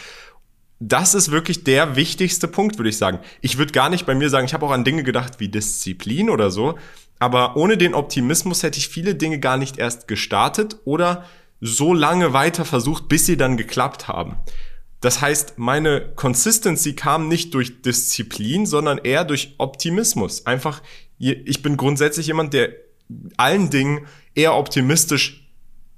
das 0.81 1.15
ist 1.15 1.31
wirklich 1.31 1.63
der 1.63 1.95
wichtigste 1.95 2.49
Punkt, 2.49 2.79
würde 2.79 2.89
ich 2.89 2.97
sagen. 2.97 3.21
Ich 3.43 3.59
würde 3.59 3.73
gar 3.73 3.91
nicht 3.91 4.07
bei 4.07 4.15
mir 4.15 4.31
sagen, 4.31 4.47
ich 4.47 4.55
habe 4.55 4.65
auch 4.65 4.71
an 4.71 4.85
Dinge 4.85 5.03
gedacht 5.05 5.35
wie 5.39 5.49
Disziplin 5.49 6.31
oder 6.31 6.51
so, 6.51 6.79
aber 7.19 7.57
ohne 7.57 7.77
den 7.77 7.95
Optimismus 7.95 8.63
hätte 8.63 8.79
ich 8.79 8.89
viele 8.89 9.15
Dinge 9.15 9.39
gar 9.39 9.59
nicht 9.59 9.79
erst 9.79 10.09
gestartet 10.09 10.79
oder 10.87 11.27
so 11.61 11.93
lange 11.93 12.33
weiter 12.33 12.65
versucht, 12.65 13.09
bis 13.09 13.27
sie 13.27 13.37
dann 13.37 13.59
geklappt 13.59 14.09
haben. 14.09 14.39
Das 15.03 15.21
heißt, 15.21 15.59
meine 15.59 16.13
Consistency 16.17 16.95
kam 16.95 17.29
nicht 17.29 17.53
durch 17.53 17.83
Disziplin, 17.83 18.65
sondern 18.65 18.99
eher 18.99 19.25
durch 19.25 19.55
Optimismus. 19.59 20.47
Einfach, 20.47 20.83
ich 21.19 21.63
bin 21.63 21.77
grundsätzlich 21.77 22.27
jemand, 22.27 22.55
der 22.55 22.71
allen 23.37 23.69
Dingen 23.69 24.07
eher 24.35 24.55
optimistisch 24.55 25.47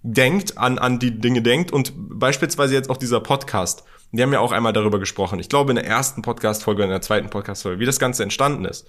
denkt, 0.02 0.58
an, 0.58 0.78
an 0.78 0.98
die 0.98 1.20
Dinge 1.20 1.42
denkt 1.42 1.70
und 1.70 1.92
beispielsweise 1.96 2.74
jetzt 2.74 2.90
auch 2.90 2.96
dieser 2.96 3.20
Podcast. 3.20 3.84
Wir 4.12 4.24
haben 4.24 4.32
ja 4.32 4.40
auch 4.40 4.52
einmal 4.52 4.72
darüber 4.72 4.98
gesprochen. 4.98 5.40
Ich 5.40 5.48
glaube 5.48 5.72
in 5.72 5.76
der 5.76 5.86
ersten 5.86 6.22
Podcast-Folge, 6.22 6.84
in 6.84 6.90
der 6.90 7.00
zweiten 7.00 7.30
Podcast-Folge, 7.30 7.80
wie 7.80 7.86
das 7.86 7.98
Ganze 7.98 8.22
entstanden 8.22 8.64
ist 8.64 8.86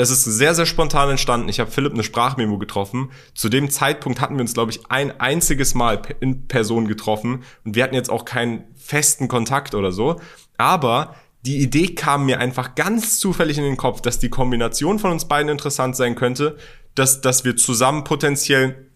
es 0.00 0.10
ist 0.10 0.24
sehr, 0.24 0.54
sehr 0.54 0.64
spontan 0.64 1.10
entstanden. 1.10 1.48
Ich 1.48 1.58
habe 1.58 1.72
Philipp 1.72 1.92
eine 1.92 2.04
Sprachmemo 2.04 2.56
getroffen. 2.58 3.10
Zu 3.34 3.48
dem 3.48 3.68
Zeitpunkt 3.68 4.20
hatten 4.20 4.36
wir 4.36 4.42
uns, 4.42 4.54
glaube 4.54 4.70
ich, 4.70 4.88
ein 4.88 5.20
einziges 5.20 5.74
Mal 5.74 6.00
in 6.20 6.46
Person 6.46 6.86
getroffen 6.86 7.42
und 7.64 7.74
wir 7.74 7.82
hatten 7.82 7.96
jetzt 7.96 8.08
auch 8.08 8.24
keinen 8.24 8.64
festen 8.76 9.26
Kontakt 9.26 9.74
oder 9.74 9.90
so. 9.90 10.20
Aber 10.56 11.16
die 11.44 11.58
Idee 11.58 11.96
kam 11.96 12.26
mir 12.26 12.38
einfach 12.38 12.76
ganz 12.76 13.18
zufällig 13.18 13.58
in 13.58 13.64
den 13.64 13.76
Kopf, 13.76 14.00
dass 14.00 14.20
die 14.20 14.28
Kombination 14.28 15.00
von 15.00 15.10
uns 15.10 15.26
beiden 15.26 15.50
interessant 15.50 15.96
sein 15.96 16.14
könnte, 16.14 16.58
dass, 16.94 17.20
dass 17.20 17.44
wir 17.44 17.56
zusammen 17.56 18.04
potenziell 18.04 18.87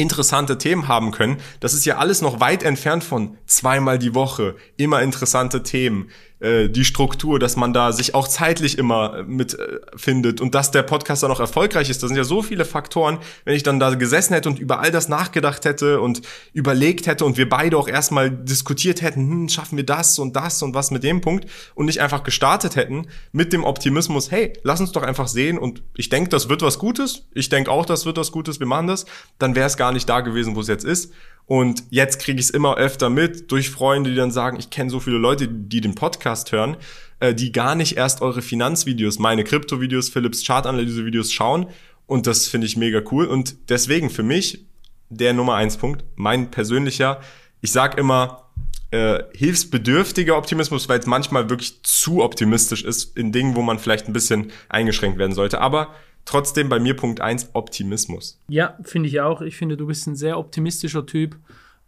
interessante 0.00 0.58
Themen 0.58 0.88
haben 0.88 1.10
können. 1.10 1.38
Das 1.60 1.74
ist 1.74 1.84
ja 1.84 1.98
alles 1.98 2.22
noch 2.22 2.40
weit 2.40 2.62
entfernt 2.62 3.04
von 3.04 3.36
zweimal 3.46 3.98
die 3.98 4.14
Woche, 4.14 4.56
immer 4.76 5.02
interessante 5.02 5.62
Themen, 5.62 6.10
äh, 6.40 6.68
die 6.70 6.84
Struktur, 6.86 7.38
dass 7.38 7.56
man 7.56 7.72
da 7.74 7.92
sich 7.92 8.14
auch 8.14 8.26
zeitlich 8.26 8.78
immer 8.78 9.18
äh, 9.18 9.22
mit 9.24 9.58
äh, 9.58 9.80
findet 9.94 10.40
und 10.40 10.54
dass 10.54 10.70
der 10.70 10.82
Podcast 10.82 11.22
dann 11.22 11.30
auch 11.30 11.40
erfolgreich 11.40 11.90
ist. 11.90 12.02
Das 12.02 12.08
sind 12.08 12.16
ja 12.16 12.24
so 12.24 12.42
viele 12.42 12.64
Faktoren. 12.64 13.18
Wenn 13.44 13.54
ich 13.54 13.62
dann 13.62 13.78
da 13.78 13.94
gesessen 13.94 14.32
hätte 14.32 14.48
und 14.48 14.58
über 14.58 14.80
all 14.80 14.90
das 14.90 15.08
nachgedacht 15.08 15.66
hätte 15.66 16.00
und 16.00 16.22
überlegt 16.54 17.06
hätte 17.06 17.26
und 17.26 17.36
wir 17.36 17.48
beide 17.48 17.76
auch 17.76 17.88
erstmal 17.88 18.30
diskutiert 18.30 19.02
hätten, 19.02 19.30
hm, 19.30 19.48
schaffen 19.50 19.76
wir 19.76 19.84
das 19.84 20.18
und 20.18 20.34
das 20.34 20.62
und 20.62 20.74
was 20.74 20.90
mit 20.90 21.04
dem 21.04 21.20
Punkt 21.20 21.46
und 21.74 21.86
nicht 21.86 22.00
einfach 22.00 22.22
gestartet 22.22 22.74
hätten 22.74 23.06
mit 23.32 23.52
dem 23.52 23.64
Optimismus, 23.64 24.30
hey, 24.30 24.54
lass 24.62 24.80
uns 24.80 24.92
doch 24.92 25.02
einfach 25.02 25.28
sehen 25.28 25.58
und 25.58 25.82
ich 25.94 26.08
denke, 26.08 26.30
das 26.30 26.48
wird 26.48 26.62
was 26.62 26.78
Gutes. 26.78 27.26
Ich 27.34 27.50
denke 27.50 27.70
auch, 27.70 27.84
das 27.84 28.06
wird 28.06 28.16
was 28.16 28.32
Gutes, 28.32 28.60
wir 28.60 28.66
machen 28.66 28.86
das. 28.86 29.04
Dann 29.38 29.54
wäre 29.54 29.66
es 29.66 29.76
gar 29.76 29.92
nicht 29.92 30.08
da 30.08 30.20
gewesen, 30.20 30.56
wo 30.56 30.60
es 30.60 30.68
jetzt 30.68 30.84
ist. 30.84 31.12
Und 31.46 31.82
jetzt 31.90 32.20
kriege 32.20 32.38
ich 32.38 32.46
es 32.46 32.50
immer 32.50 32.76
öfter 32.76 33.10
mit 33.10 33.50
durch 33.50 33.70
Freunde, 33.70 34.10
die 34.10 34.16
dann 34.16 34.30
sagen, 34.30 34.58
ich 34.58 34.70
kenne 34.70 34.90
so 34.90 35.00
viele 35.00 35.18
Leute, 35.18 35.48
die 35.48 35.80
den 35.80 35.94
Podcast 35.94 36.52
hören, 36.52 36.76
äh, 37.18 37.34
die 37.34 37.52
gar 37.52 37.74
nicht 37.74 37.96
erst 37.96 38.22
eure 38.22 38.42
Finanzvideos, 38.42 39.18
meine 39.18 39.44
Krypto-Videos, 39.44 40.10
Philips 40.10 40.44
Chartanalyse-Videos 40.46 41.32
schauen. 41.32 41.66
Und 42.06 42.26
das 42.26 42.48
finde 42.48 42.66
ich 42.66 42.76
mega 42.76 43.02
cool. 43.10 43.26
Und 43.26 43.56
deswegen 43.68 44.10
für 44.10 44.22
mich 44.22 44.66
der 45.08 45.32
Nummer 45.32 45.54
eins 45.54 45.76
Punkt, 45.76 46.04
mein 46.14 46.50
persönlicher, 46.50 47.20
ich 47.60 47.72
sag 47.72 47.98
immer, 47.98 48.50
äh, 48.90 49.22
hilfsbedürftiger 49.34 50.36
Optimismus, 50.36 50.88
weil 50.88 50.98
es 50.98 51.06
manchmal 51.06 51.48
wirklich 51.48 51.82
zu 51.82 52.22
optimistisch 52.22 52.82
ist 52.84 53.16
in 53.16 53.30
Dingen, 53.30 53.54
wo 53.54 53.62
man 53.62 53.78
vielleicht 53.78 54.08
ein 54.08 54.12
bisschen 54.12 54.50
eingeschränkt 54.68 55.18
werden 55.18 55.32
sollte. 55.32 55.60
Aber 55.60 55.94
trotzdem 56.24 56.68
bei 56.68 56.78
mir 56.78 56.94
Punkt 56.94 57.20
1 57.20 57.50
Optimismus. 57.54 58.40
Ja, 58.48 58.78
finde 58.82 59.08
ich 59.08 59.20
auch. 59.20 59.40
Ich 59.40 59.56
finde, 59.56 59.76
du 59.76 59.86
bist 59.86 60.06
ein 60.06 60.16
sehr 60.16 60.38
optimistischer 60.38 61.06
Typ. 61.06 61.36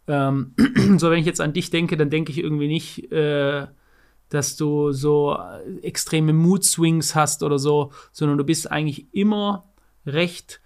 Ähm, 0.07 0.53
so, 0.97 1.09
wenn 1.09 1.19
ich 1.19 1.25
jetzt 1.25 1.41
an 1.41 1.53
dich 1.53 1.69
denke, 1.69 1.97
dann 1.97 2.09
denke 2.09 2.31
ich 2.31 2.39
irgendwie 2.39 2.67
nicht, 2.67 3.11
äh, 3.11 3.67
dass 4.29 4.55
du 4.55 4.91
so 4.91 5.37
extreme 5.81 6.33
Mood-Swings 6.33 7.15
hast 7.15 7.43
oder 7.43 7.59
so, 7.59 7.91
sondern 8.11 8.37
du 8.37 8.43
bist 8.43 8.69
eigentlich 8.71 9.13
immer 9.13 9.65
recht 10.05 10.59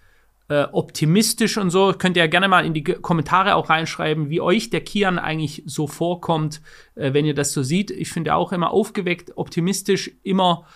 äh, 0.48 0.66
optimistisch 0.72 1.58
und 1.58 1.70
so. 1.70 1.92
Könnt 1.96 2.16
ihr 2.16 2.22
ja 2.22 2.28
gerne 2.28 2.48
mal 2.48 2.64
in 2.64 2.72
die 2.72 2.82
Kommentare 2.82 3.54
auch 3.54 3.68
reinschreiben, 3.68 4.30
wie 4.30 4.40
euch 4.40 4.70
der 4.70 4.80
Kian 4.80 5.18
eigentlich 5.18 5.62
so 5.66 5.86
vorkommt, 5.86 6.62
äh, 6.94 7.12
wenn 7.12 7.26
ihr 7.26 7.34
das 7.34 7.52
so 7.52 7.62
seht. 7.62 7.90
Ich 7.90 8.10
finde 8.10 8.34
auch 8.34 8.52
immer 8.52 8.70
aufgeweckt, 8.70 9.36
optimistisch, 9.36 10.10
immer 10.22 10.66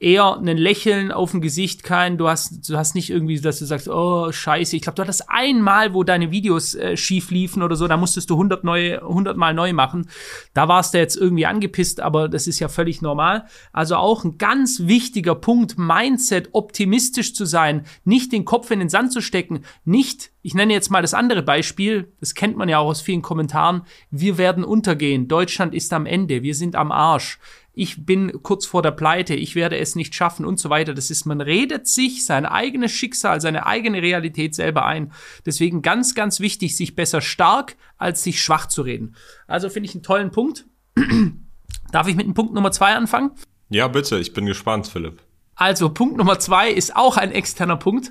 eher 0.00 0.36
ein 0.36 0.56
Lächeln 0.56 1.10
auf 1.10 1.32
dem 1.32 1.40
Gesicht, 1.40 1.82
kein, 1.82 2.18
du 2.18 2.28
hast, 2.28 2.68
du 2.68 2.76
hast 2.76 2.94
nicht 2.94 3.10
irgendwie, 3.10 3.40
dass 3.40 3.58
du 3.58 3.64
sagst, 3.64 3.88
oh, 3.88 4.30
scheiße, 4.30 4.76
ich 4.76 4.82
glaube, 4.82 4.94
du 4.94 5.02
hattest 5.02 5.28
einmal, 5.28 5.92
wo 5.92 6.04
deine 6.04 6.30
Videos 6.30 6.74
äh, 6.74 6.96
schief 6.96 7.30
liefen 7.30 7.62
oder 7.62 7.74
so, 7.74 7.88
da 7.88 7.96
musstest 7.96 8.30
du 8.30 8.34
100 8.34 8.62
neue, 8.62 9.02
100 9.02 9.36
mal 9.36 9.54
neu 9.54 9.72
machen. 9.72 10.08
Da 10.54 10.68
warst 10.68 10.94
du 10.94 10.98
jetzt 10.98 11.16
irgendwie 11.16 11.46
angepisst, 11.46 12.00
aber 12.00 12.28
das 12.28 12.46
ist 12.46 12.60
ja 12.60 12.68
völlig 12.68 13.02
normal. 13.02 13.46
Also 13.72 13.96
auch 13.96 14.24
ein 14.24 14.38
ganz 14.38 14.82
wichtiger 14.84 15.34
Punkt, 15.34 15.78
Mindset, 15.78 16.50
optimistisch 16.52 17.34
zu 17.34 17.44
sein, 17.44 17.84
nicht 18.04 18.32
den 18.32 18.44
Kopf 18.44 18.70
in 18.70 18.78
den 18.78 18.88
Sand 18.88 19.12
zu 19.12 19.20
stecken, 19.20 19.62
nicht, 19.84 20.30
ich 20.42 20.54
nenne 20.54 20.72
jetzt 20.72 20.90
mal 20.90 21.02
das 21.02 21.14
andere 21.14 21.42
Beispiel, 21.42 22.12
das 22.20 22.34
kennt 22.34 22.56
man 22.56 22.68
ja 22.68 22.78
auch 22.78 22.88
aus 22.88 23.00
vielen 23.00 23.22
Kommentaren, 23.22 23.82
wir 24.12 24.38
werden 24.38 24.62
untergehen, 24.62 25.26
Deutschland 25.26 25.74
ist 25.74 25.92
am 25.92 26.06
Ende, 26.06 26.42
wir 26.44 26.54
sind 26.54 26.76
am 26.76 26.92
Arsch 26.92 27.38
ich 27.78 28.04
bin 28.04 28.42
kurz 28.42 28.66
vor 28.66 28.82
der 28.82 28.90
Pleite, 28.90 29.36
ich 29.36 29.54
werde 29.54 29.78
es 29.78 29.94
nicht 29.94 30.12
schaffen 30.12 30.44
und 30.44 30.58
so 30.58 30.68
weiter. 30.68 30.94
Das 30.94 31.10
ist, 31.10 31.26
man 31.26 31.40
redet 31.40 31.86
sich 31.86 32.26
sein 32.26 32.44
eigenes 32.44 32.90
Schicksal, 32.90 33.40
seine 33.40 33.66
eigene 33.66 34.02
Realität 34.02 34.56
selber 34.56 34.84
ein. 34.84 35.12
Deswegen 35.46 35.80
ganz, 35.80 36.16
ganz 36.16 36.40
wichtig, 36.40 36.76
sich 36.76 36.96
besser 36.96 37.20
stark 37.20 37.76
als 37.96 38.24
sich 38.24 38.42
schwach 38.42 38.66
zu 38.66 38.82
reden. 38.82 39.14
Also 39.46 39.68
finde 39.68 39.88
ich 39.88 39.94
einen 39.94 40.02
tollen 40.02 40.32
Punkt. 40.32 40.66
Darf 41.92 42.08
ich 42.08 42.16
mit 42.16 42.26
dem 42.26 42.34
Punkt 42.34 42.52
Nummer 42.52 42.72
zwei 42.72 42.96
anfangen? 42.96 43.30
Ja, 43.68 43.86
bitte, 43.86 44.18
ich 44.18 44.32
bin 44.32 44.46
gespannt, 44.46 44.88
Philipp. 44.88 45.22
Also 45.54 45.88
Punkt 45.90 46.16
Nummer 46.16 46.40
zwei 46.40 46.72
ist 46.72 46.96
auch 46.96 47.16
ein 47.16 47.30
externer 47.30 47.76
Punkt. 47.76 48.10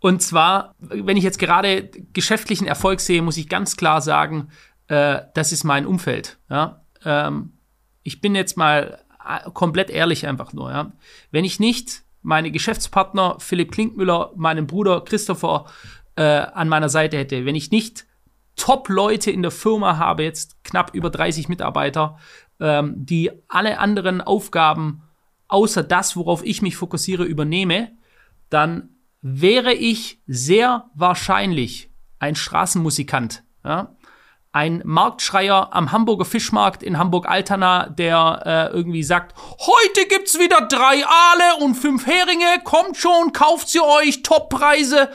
Und 0.00 0.22
zwar, 0.22 0.74
wenn 0.80 1.16
ich 1.16 1.24
jetzt 1.24 1.38
gerade 1.38 1.88
geschäftlichen 2.12 2.66
Erfolg 2.66 2.98
sehe, 2.98 3.22
muss 3.22 3.36
ich 3.36 3.48
ganz 3.48 3.76
klar 3.76 4.00
sagen, 4.00 4.48
äh, 4.88 5.20
das 5.34 5.52
ist 5.52 5.62
mein 5.62 5.86
Umfeld. 5.86 6.38
Ja? 6.50 6.82
Ähm, 7.04 7.52
ich 8.06 8.20
bin 8.20 8.36
jetzt 8.36 8.56
mal 8.56 9.02
äh, 9.26 9.50
komplett 9.50 9.90
ehrlich 9.90 10.26
einfach 10.26 10.52
nur, 10.52 10.70
ja. 10.70 10.92
Wenn 11.32 11.44
ich 11.44 11.58
nicht 11.58 12.04
meine 12.22 12.52
Geschäftspartner 12.52 13.36
Philipp 13.40 13.72
Klinkmüller, 13.72 14.32
meinen 14.36 14.66
Bruder 14.66 15.00
Christopher 15.00 15.66
äh, 16.14 16.22
an 16.22 16.68
meiner 16.68 16.88
Seite 16.88 17.18
hätte, 17.18 17.44
wenn 17.44 17.56
ich 17.56 17.70
nicht 17.70 18.06
Top-Leute 18.54 19.30
in 19.30 19.42
der 19.42 19.50
Firma 19.50 19.98
habe, 19.98 20.22
jetzt 20.22 20.62
knapp 20.64 20.94
über 20.94 21.10
30 21.10 21.48
Mitarbeiter, 21.48 22.18
ähm, 22.60 22.94
die 22.96 23.30
alle 23.48 23.78
anderen 23.78 24.20
Aufgaben 24.20 25.02
außer 25.48 25.82
das, 25.82 26.16
worauf 26.16 26.44
ich 26.44 26.62
mich 26.62 26.76
fokussiere, 26.76 27.24
übernehme, 27.24 27.92
dann 28.50 28.90
wäre 29.20 29.74
ich 29.74 30.20
sehr 30.26 30.90
wahrscheinlich 30.94 31.90
ein 32.20 32.36
Straßenmusikant. 32.36 33.42
Ja? 33.64 33.95
Ein 34.56 34.80
Marktschreier 34.86 35.68
am 35.74 35.92
Hamburger 35.92 36.24
Fischmarkt 36.24 36.82
in 36.82 36.96
Hamburg-Altona, 36.96 37.90
der 37.90 38.70
äh, 38.72 38.74
irgendwie 38.74 39.02
sagt, 39.02 39.34
heute 39.58 40.08
gibt's 40.08 40.38
wieder 40.38 40.62
drei 40.62 41.04
Aale 41.04 41.62
und 41.62 41.74
fünf 41.74 42.06
Heringe, 42.06 42.62
kommt 42.64 42.96
schon, 42.96 43.34
kauft 43.34 43.68
sie 43.68 43.82
euch, 43.82 44.22
Toppreise. 44.22 45.10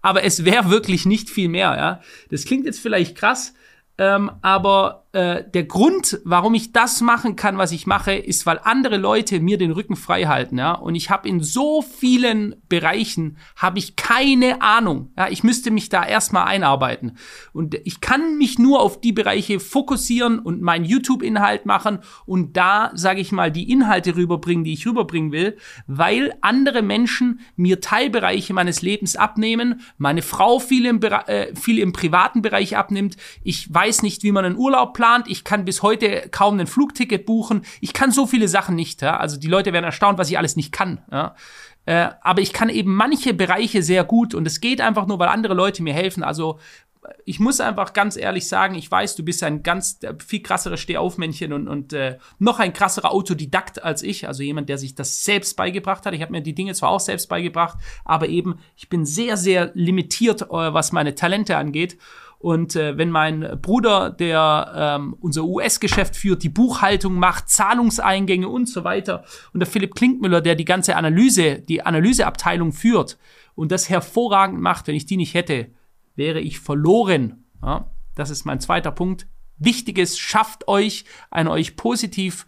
Aber 0.00 0.24
es 0.24 0.46
wäre 0.46 0.70
wirklich 0.70 1.04
nicht 1.04 1.28
viel 1.28 1.50
mehr, 1.50 1.76
ja. 1.76 2.00
Das 2.30 2.46
klingt 2.46 2.64
jetzt 2.64 2.80
vielleicht 2.80 3.18
krass, 3.18 3.52
ähm, 3.98 4.30
aber 4.40 5.05
äh, 5.16 5.50
der 5.50 5.64
Grund, 5.64 6.20
warum 6.24 6.52
ich 6.52 6.72
das 6.72 7.00
machen 7.00 7.36
kann, 7.36 7.56
was 7.56 7.72
ich 7.72 7.86
mache, 7.86 8.12
ist, 8.12 8.44
weil 8.44 8.60
andere 8.62 8.98
Leute 8.98 9.40
mir 9.40 9.56
den 9.56 9.70
Rücken 9.70 9.96
frei 9.96 10.24
halten, 10.24 10.58
ja. 10.58 10.72
Und 10.72 10.94
ich 10.94 11.08
habe 11.08 11.26
in 11.26 11.40
so 11.40 11.80
vielen 11.80 12.56
Bereichen 12.68 13.38
habe 13.56 13.78
ich 13.78 13.96
keine 13.96 14.60
Ahnung. 14.60 15.12
Ja, 15.16 15.28
ich 15.28 15.42
müsste 15.42 15.70
mich 15.70 15.88
da 15.88 16.04
erstmal 16.04 16.44
einarbeiten. 16.48 17.16
Und 17.54 17.76
ich 17.84 18.02
kann 18.02 18.36
mich 18.36 18.58
nur 18.58 18.82
auf 18.82 19.00
die 19.00 19.14
Bereiche 19.14 19.58
fokussieren 19.58 20.38
und 20.38 20.60
meinen 20.60 20.84
YouTube-Inhalt 20.84 21.64
machen 21.64 22.00
und 22.26 22.58
da, 22.58 22.90
sage 22.92 23.22
ich 23.22 23.32
mal, 23.32 23.50
die 23.50 23.72
Inhalte 23.72 24.16
rüberbringen, 24.16 24.64
die 24.64 24.74
ich 24.74 24.86
rüberbringen 24.86 25.32
will, 25.32 25.56
weil 25.86 26.34
andere 26.42 26.82
Menschen 26.82 27.40
mir 27.56 27.80
Teilbereiche 27.80 28.52
meines 28.52 28.82
Lebens 28.82 29.16
abnehmen, 29.16 29.80
meine 29.96 30.20
Frau 30.20 30.58
viel 30.58 30.84
im, 30.84 31.00
äh, 31.02 31.54
viel 31.54 31.78
im 31.78 31.94
privaten 31.94 32.42
Bereich 32.42 32.76
abnimmt. 32.76 33.16
Ich 33.42 33.72
weiß 33.72 34.02
nicht, 34.02 34.22
wie 34.22 34.32
man 34.32 34.44
einen 34.44 34.58
Urlaub 34.58 34.92
plant 34.92 35.05
geplant. 35.06 35.28
Ich 35.28 35.44
kann 35.44 35.64
bis 35.64 35.82
heute 35.82 36.28
kaum 36.30 36.58
ein 36.58 36.66
Flugticket 36.66 37.26
buchen. 37.26 37.62
Ich 37.80 37.92
kann 37.92 38.10
so 38.10 38.26
viele 38.26 38.48
Sachen 38.48 38.74
nicht. 38.74 39.02
Ja? 39.02 39.16
Also 39.18 39.38
die 39.38 39.48
Leute 39.48 39.72
werden 39.72 39.84
erstaunt, 39.84 40.18
was 40.18 40.30
ich 40.30 40.38
alles 40.38 40.56
nicht 40.56 40.72
kann. 40.72 41.00
Ja? 41.10 41.34
Äh, 41.84 42.10
aber 42.22 42.42
ich 42.42 42.52
kann 42.52 42.68
eben 42.68 42.94
manche 42.94 43.34
Bereiche 43.34 43.82
sehr 43.82 44.04
gut 44.04 44.34
und 44.34 44.46
es 44.46 44.60
geht 44.60 44.80
einfach 44.80 45.06
nur, 45.06 45.18
weil 45.18 45.28
andere 45.28 45.54
Leute 45.54 45.82
mir 45.82 45.94
helfen. 45.94 46.22
Also 46.22 46.58
ich 47.24 47.38
muss 47.38 47.60
einfach 47.60 47.92
ganz 47.92 48.16
ehrlich 48.16 48.48
sagen, 48.48 48.74
ich 48.74 48.90
weiß, 48.90 49.14
du 49.14 49.24
bist 49.24 49.42
ein 49.44 49.62
ganz 49.62 49.98
äh, 50.02 50.14
viel 50.24 50.42
krasseres 50.42 50.80
Stehaufmännchen 50.80 51.52
und, 51.52 51.68
und 51.68 51.92
äh, 51.92 52.18
noch 52.40 52.58
ein 52.58 52.72
krasserer 52.72 53.12
Autodidakt 53.12 53.82
als 53.84 54.02
ich, 54.02 54.26
also 54.26 54.42
jemand, 54.42 54.68
der 54.68 54.78
sich 54.78 54.96
das 54.96 55.24
selbst 55.24 55.56
beigebracht 55.56 56.04
hat. 56.04 56.14
Ich 56.14 56.22
habe 56.22 56.32
mir 56.32 56.42
die 56.42 56.54
Dinge 56.54 56.74
zwar 56.74 56.90
auch 56.90 57.00
selbst 57.00 57.28
beigebracht, 57.28 57.78
aber 58.04 58.28
eben 58.28 58.58
ich 58.76 58.88
bin 58.88 59.06
sehr, 59.06 59.36
sehr 59.36 59.70
limitiert, 59.74 60.42
äh, 60.42 60.48
was 60.50 60.90
meine 60.90 61.14
Talente 61.14 61.56
angeht. 61.56 61.96
Und 62.46 62.76
äh, 62.76 62.96
wenn 62.96 63.10
mein 63.10 63.58
Bruder, 63.60 64.08
der 64.08 64.72
ähm, 64.72 65.16
unser 65.18 65.42
US-Geschäft 65.42 66.14
führt, 66.14 66.44
die 66.44 66.48
Buchhaltung 66.48 67.16
macht, 67.16 67.48
Zahlungseingänge 67.48 68.48
und 68.48 68.68
so 68.68 68.84
weiter, 68.84 69.24
und 69.52 69.58
der 69.58 69.66
Philipp 69.66 69.96
Klinkmüller, 69.96 70.40
der 70.40 70.54
die 70.54 70.64
ganze 70.64 70.94
Analyse, 70.94 71.58
die 71.58 71.82
Analyseabteilung 71.82 72.72
führt 72.72 73.18
und 73.56 73.72
das 73.72 73.88
hervorragend 73.88 74.60
macht, 74.60 74.86
wenn 74.86 74.94
ich 74.94 75.06
die 75.06 75.16
nicht 75.16 75.34
hätte, 75.34 75.72
wäre 76.14 76.38
ich 76.38 76.60
verloren. 76.60 77.46
Ja, 77.64 77.90
das 78.14 78.30
ist 78.30 78.44
mein 78.44 78.60
zweiter 78.60 78.92
Punkt. 78.92 79.26
Wichtiges, 79.58 80.16
schafft 80.16 80.68
euch 80.68 81.04
ein 81.32 81.48
euch 81.48 81.74
positiv 81.74 82.46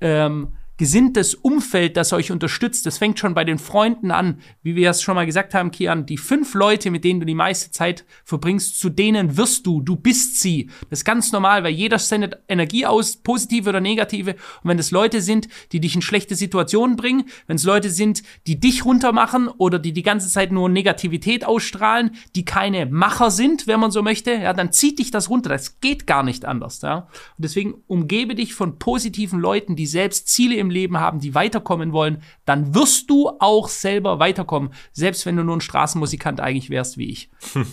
ähm, 0.00 0.56
gesinntes 0.78 1.34
Umfeld, 1.34 1.96
das 1.96 2.12
euch 2.12 2.30
unterstützt. 2.30 2.86
Das 2.86 2.98
fängt 2.98 3.18
schon 3.18 3.34
bei 3.34 3.44
den 3.44 3.58
Freunden 3.58 4.10
an, 4.10 4.40
wie 4.62 4.76
wir 4.76 4.90
es 4.90 5.02
schon 5.02 5.16
mal 5.16 5.26
gesagt 5.26 5.52
haben, 5.52 5.72
Kian. 5.72 6.06
Die 6.06 6.16
fünf 6.16 6.54
Leute, 6.54 6.90
mit 6.90 7.04
denen 7.04 7.20
du 7.20 7.26
die 7.26 7.34
meiste 7.34 7.70
Zeit 7.70 8.04
verbringst, 8.24 8.78
zu 8.78 8.88
denen 8.88 9.36
wirst 9.36 9.66
du, 9.66 9.82
du 9.82 9.96
bist 9.96 10.40
sie. 10.40 10.70
Das 10.88 11.00
ist 11.00 11.04
ganz 11.04 11.32
normal, 11.32 11.64
weil 11.64 11.72
jeder 11.72 11.98
sendet 11.98 12.38
Energie 12.48 12.86
aus, 12.86 13.16
positive 13.16 13.68
oder 13.68 13.80
negative. 13.80 14.36
Und 14.62 14.70
wenn 14.70 14.78
es 14.78 14.92
Leute 14.92 15.20
sind, 15.20 15.48
die 15.72 15.80
dich 15.80 15.96
in 15.96 16.02
schlechte 16.02 16.36
Situationen 16.36 16.96
bringen, 16.96 17.24
wenn 17.48 17.56
es 17.56 17.64
Leute 17.64 17.90
sind, 17.90 18.22
die 18.46 18.60
dich 18.60 18.84
runtermachen 18.84 19.48
oder 19.48 19.80
die 19.80 19.92
die 19.92 20.02
ganze 20.04 20.28
Zeit 20.28 20.52
nur 20.52 20.68
Negativität 20.68 21.44
ausstrahlen, 21.44 22.12
die 22.36 22.44
keine 22.44 22.86
Macher 22.86 23.32
sind, 23.32 23.66
wenn 23.66 23.80
man 23.80 23.90
so 23.90 24.02
möchte, 24.02 24.32
ja, 24.32 24.52
dann 24.52 24.72
zieht 24.72 25.00
dich 25.00 25.10
das 25.10 25.28
runter. 25.28 25.50
Das 25.50 25.80
geht 25.80 26.06
gar 26.06 26.22
nicht 26.22 26.44
anders, 26.44 26.82
ja. 26.82 26.98
Und 26.98 27.08
deswegen 27.44 27.74
umgebe 27.88 28.36
dich 28.36 28.54
von 28.54 28.78
positiven 28.78 29.40
Leuten, 29.40 29.74
die 29.74 29.86
selbst 29.86 30.28
Ziele 30.28 30.54
im 30.54 30.67
im 30.68 30.70
Leben 30.70 30.98
haben, 30.98 31.20
die 31.20 31.34
weiterkommen 31.34 31.92
wollen, 31.92 32.22
dann 32.44 32.74
wirst 32.74 33.08
du 33.10 33.30
auch 33.40 33.68
selber 33.68 34.18
weiterkommen, 34.18 34.70
selbst 34.92 35.26
wenn 35.26 35.36
du 35.36 35.44
nur 35.44 35.56
ein 35.56 35.60
Straßenmusikant 35.60 36.40
eigentlich 36.40 36.70
wärst 36.70 36.98
wie 36.98 37.10
ich. 37.10 37.30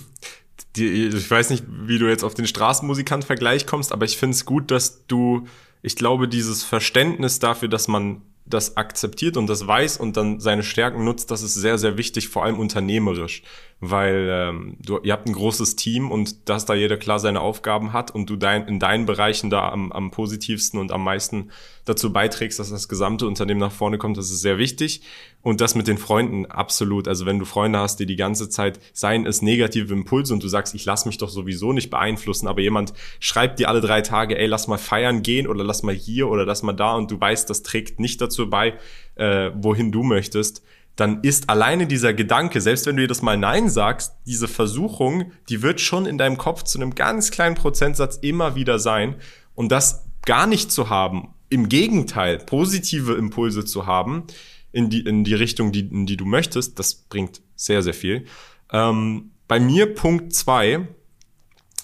Die, 0.75 1.06
ich 1.08 1.32
weiß 1.32 1.52
nicht, 1.52 1.64
wie 1.70 2.00
du 2.00 2.10
jetzt 2.10 2.24
auf 2.24 2.34
den 2.34 2.48
Straßenmusikant-Vergleich 2.48 3.66
kommst, 3.66 3.94
aber 3.94 4.04
ich 4.04 4.18
finde 4.18 4.36
es 4.36 4.46
gut, 4.46 4.72
dass 4.72 5.06
du, 5.08 5.48
ich 5.82 5.96
glaube, 5.96 6.28
dieses 6.28 6.64
Verständnis 6.64 7.40
dafür, 7.40 7.70
dass 7.70 7.88
man 7.88 8.22
das 8.46 8.75
akzeptiert 8.78 9.38
und 9.38 9.48
das 9.48 9.66
weiß 9.66 9.98
und 9.98 10.18
dann 10.18 10.40
seine 10.40 10.64
Stärken 10.64 11.04
nutzt, 11.04 11.32
das 11.32 11.42
ist 11.42 11.56
sehr, 11.56 11.78
sehr 11.78 11.98
wichtig, 11.98 12.28
vor 12.28 12.44
allem 12.44 12.60
unternehmerisch. 12.60 13.42
Weil 13.82 14.29
ähm, 14.32 14.77
du, 14.79 15.00
ihr 15.03 15.12
habt 15.12 15.27
ein 15.27 15.34
großes 15.34 15.75
Team 15.75 16.10
und 16.10 16.48
dass 16.50 16.65
da 16.65 16.74
jeder 16.74 16.96
klar 16.96 17.20
seine 17.20 17.41
Aufgaben 17.41 17.91
hat 17.91 18.10
und 18.10 18.29
du 18.29 18.38
dein, 18.38 18.67
in 18.67 18.79
deinen 18.79 19.05
Bereichen 19.05 19.50
da 19.50 19.70
am, 19.70 19.91
am 19.91 20.12
positivsten 20.12 20.79
und 20.79 20.91
am 20.91 21.03
meisten 21.03 21.51
dazu 21.84 22.12
beiträgst, 22.12 22.58
dass 22.58 22.70
das 22.70 22.88
gesamte 22.88 23.27
Unternehmen 23.27 23.60
nach 23.60 23.72
vorne 23.72 23.98
kommt, 23.98 24.17
das 24.17 24.32
ist 24.32 24.41
sehr 24.41 24.58
wichtig. 24.58 25.01
Und 25.41 25.62
das 25.62 25.75
mit 25.75 25.88
den 25.88 25.98
Freunden 25.98 26.46
absolut. 26.48 27.08
Also 27.08 27.25
wenn 27.25 27.38
du 27.38 27.46
Freunde 27.46 27.77
hast, 27.77 28.00
die 28.00 28.05
die 28.05 28.15
ganze 28.15 28.50
Zeit 28.50 28.79
seien 28.94 29.27
es 29.27 29.41
negative 29.41 29.94
Impulse 29.94 30.34
und 30.34 30.41
du 30.41 30.48
sagst, 30.48 30.74
ich 30.74 30.86
lass 30.86 31.05
mich 31.05 31.20
doch 31.20 31.29
sowieso 31.29 31.72
nicht 31.72 31.91
beeinflussen, 31.91 32.48
aber 32.48 32.62
jemand 32.62 32.94
schreibt 33.20 33.60
dir 33.60 33.70
alle 33.70 33.82
drei 33.82 34.01
Tage, 34.01 34.39
ey, 34.39 34.48
lass 34.48 34.67
mal 34.67 34.77
feiern 34.77 35.22
gehen 35.22 35.48
oder 35.48 35.63
lass 35.63 35.84
mal 35.84 35.94
hier 35.94 36.29
oder 36.29 36.46
lass 36.46 36.63
mal 36.63 36.74
da 36.74 36.96
und 36.96 37.12
du 37.12 37.20
weißt, 37.20 37.50
das 37.50 37.62
trägt 37.62 38.00
nicht 38.00 38.22
dazu 38.22 38.50
bei, 38.50 38.74
äh, 39.15 39.51
wohin 39.53 39.91
du 39.91 40.01
möchtest, 40.01 40.63
dann 40.96 41.22
ist 41.24 41.50
alleine 41.50 41.88
dieser 41.88 42.14
Gedanke, 42.14 42.62
selbst 42.62 42.86
wenn 42.86 42.96
du 42.96 43.08
das 43.08 43.22
mal 43.22 43.38
Nein 43.38 43.70
sagst, 43.70 44.14
diese 44.25 44.48
Versuchung, 44.48 45.32
die 45.50 45.62
wird 45.62 45.82
schon 45.82 46.06
in 46.06 46.18
deinem 46.18 46.38
Kopf 46.38 46.64
zu 46.64 46.80
einem 46.80 46.96
ganz 46.96 47.32
kleinen 47.32 47.56
Prozentsatz 47.56 48.18
immer 48.18 48.56
wieder 48.56 48.80
sein. 48.80 49.16
Und 49.56 49.72
das 49.72 50.06
gar 50.25 50.48
nicht 50.48 50.72
zu 50.72 50.90
haben, 50.90 51.34
im 51.50 51.70
Gegenteil, 51.70 52.38
positive 52.40 53.14
Impulse 53.14 53.66
zu 53.66 53.86
haben, 53.86 54.24
in 54.72 54.90
die, 54.90 55.02
in 55.02 55.24
die 55.24 55.34
Richtung, 55.34 55.72
die, 55.72 55.88
in 55.88 56.06
die 56.06 56.18
du 56.18 56.25
möchtest, 56.25 56.80
das 56.80 56.96
bringt 56.96 57.42
sehr, 57.56 57.82
sehr 57.82 57.94
viel. 57.94 58.25
Ähm, 58.72 59.32
bei 59.48 59.60
mir 59.60 59.94
Punkt 59.94 60.34
zwei, 60.34 60.88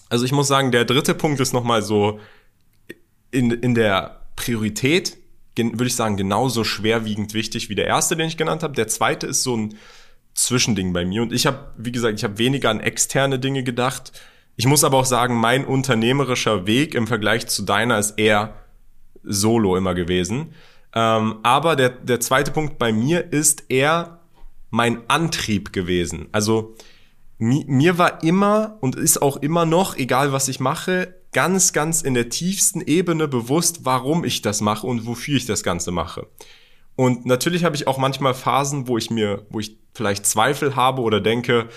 also 0.10 0.26
ich 0.26 0.32
muss 0.32 0.48
sagen, 0.48 0.72
der 0.72 0.86
dritte 0.86 1.14
Punkt 1.16 1.40
ist 1.40 1.54
nochmal 1.54 1.82
so 1.82 2.20
in, 3.30 3.52
in 3.52 3.76
der 3.76 4.26
Priorität, 4.36 5.18
würde 5.58 5.88
ich 5.88 5.96
sagen, 5.96 6.18
genauso 6.18 6.64
schwerwiegend 6.64 7.34
wichtig 7.34 7.70
wie 7.70 7.76
der 7.76 7.88
erste, 7.88 8.16
den 8.16 8.28
ich 8.28 8.38
genannt 8.38 8.64
habe. 8.64 8.74
Der 8.74 8.88
zweite 8.88 9.28
ist 9.28 9.44
so 9.44 9.56
ein 9.56 9.76
Zwischending 10.34 10.94
bei 10.94 11.06
mir. 11.06 11.22
Und 11.22 11.34
ich 11.34 11.46
habe, 11.46 11.72
wie 11.78 11.92
gesagt, 11.92 12.18
ich 12.18 12.24
habe 12.24 12.38
weniger 12.38 12.70
an 12.70 12.80
externe 12.80 13.38
Dinge 13.38 13.64
gedacht. 13.64 14.14
Ich 14.56 14.66
muss 14.66 14.84
aber 14.84 14.98
auch 14.98 15.06
sagen, 15.06 15.36
mein 15.36 15.66
unternehmerischer 15.66 16.68
Weg 16.68 16.96
im 16.96 17.08
Vergleich 17.08 17.48
zu 17.48 17.64
deiner 17.64 18.00
ist 18.00 18.12
eher 18.18 18.56
solo 19.24 19.76
immer 19.76 19.94
gewesen. 19.94 20.54
Ähm, 20.94 21.40
aber 21.44 21.76
der, 21.76 21.90
der 21.90 22.20
zweite 22.20 22.52
Punkt 22.52 22.78
bei 22.78 22.92
mir 22.92 23.32
ist 23.32 23.66
eher 23.70 24.20
mein 24.70 25.02
Antrieb 25.10 25.74
gewesen. 25.74 26.28
Also 26.32 26.76
mi, 27.38 27.66
mir 27.68 27.98
war 27.98 28.24
immer 28.24 28.78
und 28.82 28.96
ist 28.96 29.22
auch 29.22 29.38
immer 29.38 29.66
noch, 29.66 29.98
egal 29.98 30.32
was 30.32 30.48
ich 30.48 30.60
mache, 30.60 31.14
ganz, 31.32 31.74
ganz 31.74 32.02
in 32.02 32.14
der 32.14 32.30
tiefsten 32.30 32.82
Ebene 32.82 33.28
bewusst, 33.28 33.86
warum 33.86 34.24
ich 34.24 34.42
das 34.42 34.62
mache 34.62 34.88
und 34.88 35.06
wofür 35.06 35.38
ich 35.38 35.46
das 35.46 35.64
Ganze 35.64 35.92
mache. 35.92 36.28
Und 36.96 37.26
natürlich 37.26 37.64
habe 37.64 37.76
ich 37.76 37.88
auch 37.88 37.98
manchmal 37.98 38.34
Phasen, 38.34 38.88
wo 38.88 38.98
ich 38.98 39.10
mir, 39.10 39.46
wo 39.50 39.60
ich 39.60 39.78
vielleicht 39.94 40.26
Zweifel 40.26 40.76
habe 40.76 41.02
oder 41.02 41.22
denke, 41.22 41.70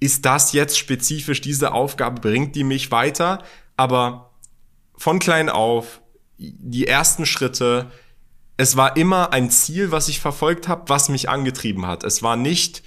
ist 0.00 0.24
das 0.24 0.52
jetzt 0.52 0.78
spezifisch 0.78 1.40
diese 1.40 1.72
Aufgabe, 1.72 2.20
bringt 2.20 2.54
die 2.54 2.64
mich 2.64 2.90
weiter? 2.90 3.42
Aber 3.76 4.30
von 4.96 5.18
klein 5.18 5.48
auf, 5.48 6.00
die 6.38 6.86
ersten 6.86 7.26
Schritte, 7.26 7.90
es 8.56 8.76
war 8.76 8.96
immer 8.96 9.32
ein 9.32 9.50
Ziel, 9.50 9.90
was 9.90 10.08
ich 10.08 10.20
verfolgt 10.20 10.68
habe, 10.68 10.88
was 10.88 11.08
mich 11.08 11.28
angetrieben 11.28 11.86
hat. 11.86 12.04
Es 12.04 12.22
war 12.22 12.36
nicht 12.36 12.82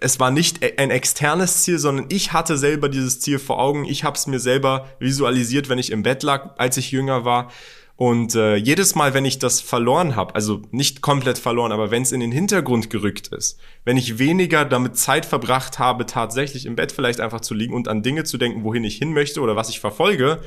es 0.00 0.20
war 0.20 0.30
nicht 0.30 0.62
e-, 0.62 0.76
ein 0.76 0.90
externes 0.90 1.62
Ziel, 1.62 1.78
sondern 1.78 2.06
ich 2.08 2.32
hatte 2.32 2.56
selber 2.56 2.88
dieses 2.88 3.20
Ziel 3.20 3.38
vor 3.38 3.58
Augen. 3.58 3.84
Ich 3.84 4.04
habe 4.04 4.16
es 4.16 4.26
mir 4.26 4.40
selber 4.40 4.88
visualisiert, 4.98 5.68
wenn 5.68 5.78
ich 5.78 5.90
im 5.90 6.02
Bett 6.02 6.22
lag, 6.22 6.54
als 6.58 6.76
ich 6.76 6.90
jünger 6.90 7.24
war. 7.24 7.50
Und 7.96 8.34
äh, 8.34 8.56
jedes 8.56 8.94
Mal, 8.94 9.14
wenn 9.14 9.24
ich 9.24 9.38
das 9.38 9.62
verloren 9.62 10.16
habe, 10.16 10.34
also 10.34 10.60
nicht 10.70 11.00
komplett 11.00 11.38
verloren, 11.38 11.72
aber 11.72 11.90
wenn 11.90 12.02
es 12.02 12.12
in 12.12 12.20
den 12.20 12.30
Hintergrund 12.30 12.90
gerückt 12.90 13.28
ist, 13.28 13.58
wenn 13.86 13.96
ich 13.96 14.18
weniger 14.18 14.66
damit 14.66 14.98
Zeit 14.98 15.24
verbracht 15.24 15.78
habe, 15.78 16.04
tatsächlich 16.04 16.66
im 16.66 16.76
Bett 16.76 16.92
vielleicht 16.92 17.20
einfach 17.20 17.40
zu 17.40 17.54
liegen 17.54 17.72
und 17.72 17.88
an 17.88 18.02
Dinge 18.02 18.24
zu 18.24 18.36
denken, 18.36 18.64
wohin 18.64 18.84
ich 18.84 18.98
hin 18.98 19.14
möchte 19.14 19.40
oder 19.40 19.56
was 19.56 19.70
ich 19.70 19.80
verfolge, 19.80 20.42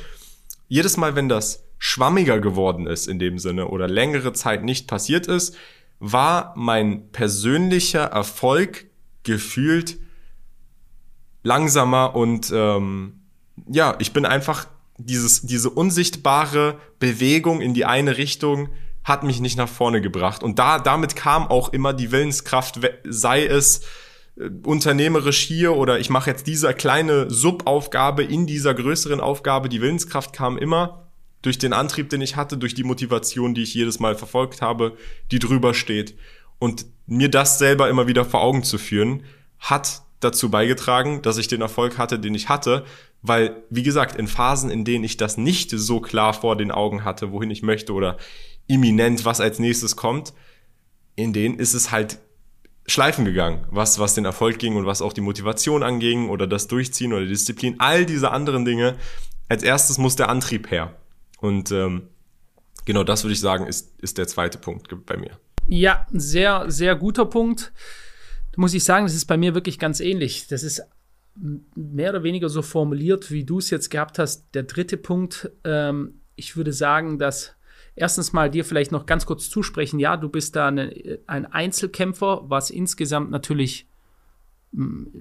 jedes 0.67 0.97
Mal, 0.97 1.15
wenn 1.15 1.27
das 1.27 1.63
schwammiger 1.79 2.39
geworden 2.39 2.85
ist 2.85 3.07
in 3.07 3.17
dem 3.17 3.39
Sinne 3.39 3.69
oder 3.69 3.87
längere 3.87 4.33
Zeit 4.33 4.63
nicht 4.63 4.87
passiert 4.87 5.25
ist, 5.25 5.55
war 6.00 6.53
mein 6.55 7.09
persönlicher 7.11 8.03
Erfolg 8.03 8.88
gefühlt 9.29 10.00
langsamer 11.44 12.15
und 12.15 12.51
ähm, 12.53 13.22
ja, 13.68 13.96
ich 14.00 14.11
bin 14.11 14.25
einfach 14.25 14.68
dieses, 14.98 15.44
diese 15.44 15.70
unsichtbare 15.70 16.77
Bewegung 17.00 17.61
in 17.61 17.74
die 17.74 17.85
eine 17.85 18.18
Richtung 18.18 18.70
hat 19.03 19.24
mich 19.24 19.39
nicht 19.39 19.57
nach 19.57 19.70
vorne 19.70 20.01
gebracht. 20.01 20.44
Und 20.44 20.59
da, 20.59 20.79
damit 20.79 21.15
kam 21.15 21.48
auch 21.48 21.72
immer 21.72 21.94
die 21.94 22.11
Willenskraft, 22.11 22.79
sei 23.05 23.46
es 23.46 23.81
äh, 24.37 24.50
unternehmerisch 24.63 25.39
hier 25.39 25.75
oder 25.75 26.00
ich 26.00 26.09
mache 26.09 26.31
jetzt 26.31 26.48
diese 26.48 26.74
kleine 26.74 27.29
Subaufgabe 27.29 28.24
in 28.24 28.48
dieser 28.48 28.74
größeren 28.74 29.22
Aufgabe. 29.22 29.70
Die 29.70 29.81
Willenskraft 29.81 30.33
kam 30.33 30.57
immer 30.57 31.07
durch 31.42 31.57
den 31.57 31.72
Antrieb, 31.72 32.09
den 32.09 32.22
ich 32.22 32.35
hatte, 32.35 32.57
durch 32.57 32.74
die 32.74 32.83
Motivation, 32.83 33.53
die 33.53 33.63
ich 33.63 33.74
jedes 33.74 34.00
Mal 34.00 34.15
verfolgt 34.15 34.61
habe, 34.61 34.98
die 35.31 35.39
drüber 35.39 35.74
steht. 35.74 36.15
Und 36.59 36.85
mir 37.07 37.29
das 37.29 37.57
selber 37.57 37.89
immer 37.89 38.07
wieder 38.07 38.25
vor 38.25 38.41
Augen 38.41 38.63
zu 38.63 38.77
führen, 38.77 39.24
hat 39.57 40.03
dazu 40.19 40.51
beigetragen, 40.51 41.22
dass 41.22 41.37
ich 41.37 41.48
den 41.48 41.61
Erfolg 41.61 41.98
hatte, 41.98 42.19
den 42.19 42.35
ich 42.35 42.50
hatte, 42.50 42.85
weil, 43.22 43.63
wie 43.69 43.83
gesagt, 43.83 44.15
in 44.15 44.27
Phasen, 44.27 44.69
in 44.69 44.85
denen 44.85 45.03
ich 45.03 45.17
das 45.17 45.37
nicht 45.37 45.72
so 45.72 46.00
klar 46.00 46.33
vor 46.33 46.55
den 46.55 46.72
Augen 46.72 47.03
hatte, 47.03 47.31
wohin 47.31 47.51
ich 47.51 47.63
möchte 47.63 47.93
oder 47.93 48.17
imminent, 48.67 49.25
was 49.25 49.41
als 49.41 49.59
nächstes 49.59 49.95
kommt, 49.95 50.33
in 51.15 51.33
denen 51.33 51.57
ist 51.57 51.74
es 51.74 51.91
halt 51.91 52.19
Schleifen 52.85 53.25
gegangen, 53.25 53.65
was, 53.69 54.00
was 54.00 54.15
den 54.15 54.25
Erfolg 54.25 54.57
ging 54.57 54.75
und 54.75 54.85
was 54.85 55.01
auch 55.01 55.13
die 55.13 55.22
Motivation 55.22 55.83
anging 55.83 56.29
oder 56.29 56.48
das 56.48 56.67
Durchziehen 56.67 57.13
oder 57.13 57.24
die 57.24 57.29
Disziplin, 57.29 57.75
all 57.79 58.05
diese 58.05 58.31
anderen 58.31 58.65
Dinge. 58.65 58.95
Als 59.48 59.63
erstes 59.63 59.98
muss 59.98 60.15
der 60.15 60.29
Antrieb 60.29 60.72
her. 60.72 60.95
Und 61.39 61.72
ähm, 61.72 62.07
genau 62.85 63.03
das 63.03 63.24
würde 63.24 63.33
ich 63.33 63.39
sagen, 63.39 63.67
ist, 63.67 64.00
ist 64.00 64.17
der 64.17 64.27
zweite 64.27 64.57
Punkt 64.57 65.05
bei 65.05 65.17
mir. 65.17 65.39
Ja, 65.70 66.08
sehr, 66.12 66.66
sehr 66.72 66.96
guter 66.96 67.25
Punkt. 67.25 67.72
Da 68.51 68.60
muss 68.60 68.74
ich 68.74 68.84
sagen, 68.84 69.05
das 69.05 69.14
ist 69.14 69.25
bei 69.25 69.38
mir 69.38 69.53
wirklich 69.53 69.77
ganz 69.77 70.00
ähnlich. 70.00 70.48
Das 70.48 70.64
ist 70.64 70.82
mehr 71.75 72.10
oder 72.10 72.24
weniger 72.24 72.50
so 72.50 72.64
formuliert, 72.64 73.29
wie 73.29 73.46
du 73.46 73.60
es 73.60 73.70
jetzt 73.70 73.90
gehabt 73.90 74.18
hast. 74.18 74.48
Der 74.55 74.64
dritte 74.64 74.98
Punkt, 74.98 75.51
ähm, 75.64 76.22
ich 76.36 76.58
würde 76.58 76.74
sagen, 76.74 77.20
dass 77.20 77.55
erstens 77.96 78.34
mal 78.34 78.50
dir 78.50 78.66
vielleicht 78.66 78.92
noch 78.92 79.05
ganz 79.05 79.27
kurz 79.27 79.50
zusprechen, 79.50 80.00
ja, 80.00 80.18
du 80.18 80.27
bist 80.27 80.55
da 80.55 80.70
eine, 80.70 81.20
ein 81.27 81.46
Einzelkämpfer, 81.46 82.50
was 82.50 82.72
insgesamt 82.72 83.29
natürlich 83.29 83.88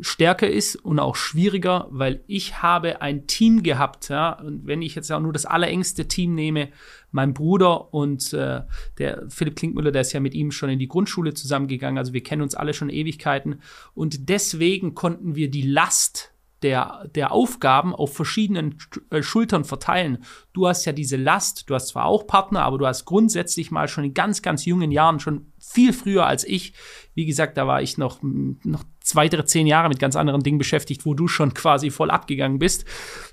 stärker 0.02 0.48
ist 0.48 0.76
und 0.76 0.98
auch 0.98 1.16
schwieriger, 1.16 1.86
weil 1.90 2.22
ich 2.26 2.62
habe 2.62 3.00
ein 3.00 3.26
Team 3.26 3.62
gehabt, 3.62 4.10
ja, 4.10 4.32
und 4.32 4.66
wenn 4.66 4.82
ich 4.82 4.94
jetzt 4.94 5.10
auch 5.10 5.20
nur 5.20 5.32
das 5.32 5.46
allerengste 5.46 6.06
Team 6.06 6.34
nehme, 6.34 6.68
mein 7.12 7.32
Bruder 7.32 7.94
und 7.94 8.34
äh, 8.34 8.62
der 8.98 9.24
Philipp 9.30 9.56
Klinkmüller, 9.56 9.90
der 9.90 10.02
ist 10.02 10.12
ja 10.12 10.20
mit 10.20 10.34
ihm 10.34 10.50
schon 10.50 10.68
in 10.68 10.78
die 10.78 10.88
Grundschule 10.88 11.32
zusammengegangen, 11.32 11.96
also 11.96 12.12
wir 12.12 12.22
kennen 12.22 12.42
uns 12.42 12.54
alle 12.54 12.74
schon 12.74 12.90
Ewigkeiten. 12.90 13.62
Und 13.94 14.28
deswegen 14.28 14.94
konnten 14.94 15.34
wir 15.34 15.50
die 15.50 15.62
Last 15.62 16.34
der, 16.62 17.08
der 17.14 17.32
Aufgaben 17.32 17.94
auf 17.94 18.14
verschiedenen 18.14 18.76
äh, 19.10 19.22
Schultern 19.22 19.64
verteilen. 19.64 20.24
Du 20.52 20.66
hast 20.66 20.84
ja 20.84 20.92
diese 20.92 21.16
Last, 21.16 21.70
du 21.70 21.74
hast 21.74 21.88
zwar 21.88 22.06
auch 22.06 22.26
Partner, 22.26 22.62
aber 22.62 22.78
du 22.78 22.86
hast 22.86 23.04
grundsätzlich 23.04 23.70
mal 23.70 23.88
schon 23.88 24.04
in 24.04 24.14
ganz, 24.14 24.42
ganz 24.42 24.64
jungen 24.64 24.90
Jahren, 24.90 25.20
schon 25.20 25.52
viel 25.58 25.92
früher 25.92 26.26
als 26.26 26.44
ich, 26.44 26.74
wie 27.14 27.26
gesagt, 27.26 27.56
da 27.56 27.66
war 27.66 27.82
ich 27.82 27.98
noch, 27.98 28.20
noch 28.22 28.84
weitere 29.16 29.44
zehn 29.44 29.66
Jahre 29.66 29.88
mit 29.88 29.98
ganz 29.98 30.16
anderen 30.16 30.42
Dingen 30.42 30.58
beschäftigt, 30.58 31.06
wo 31.06 31.14
du 31.14 31.28
schon 31.28 31.54
quasi 31.54 31.90
voll 31.90 32.10
abgegangen 32.10 32.58
bist. 32.58 32.84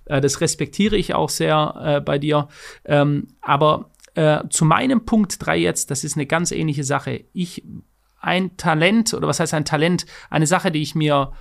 Äh, 0.05 0.21
das 0.21 0.41
respektiere 0.41 0.97
ich 0.97 1.13
auch 1.13 1.29
sehr 1.29 1.75
äh, 1.83 2.01
bei 2.01 2.17
dir. 2.17 2.47
Ähm, 2.85 3.27
aber 3.41 3.91
äh, 4.15 4.41
zu 4.49 4.65
meinem 4.65 5.05
Punkt 5.05 5.45
drei 5.45 5.57
jetzt, 5.57 5.91
das 5.91 6.03
ist 6.03 6.15
eine 6.15 6.25
ganz 6.25 6.51
ähnliche 6.51 6.83
Sache. 6.83 7.25
Ich, 7.33 7.63
ein 8.19 8.57
Talent, 8.57 9.13
oder 9.13 9.27
was 9.27 9.39
heißt 9.39 9.53
ein 9.53 9.65
Talent? 9.65 10.05
Eine 10.29 10.47
Sache, 10.47 10.71
die 10.71 10.81
ich 10.81 10.95
mir 10.95 11.31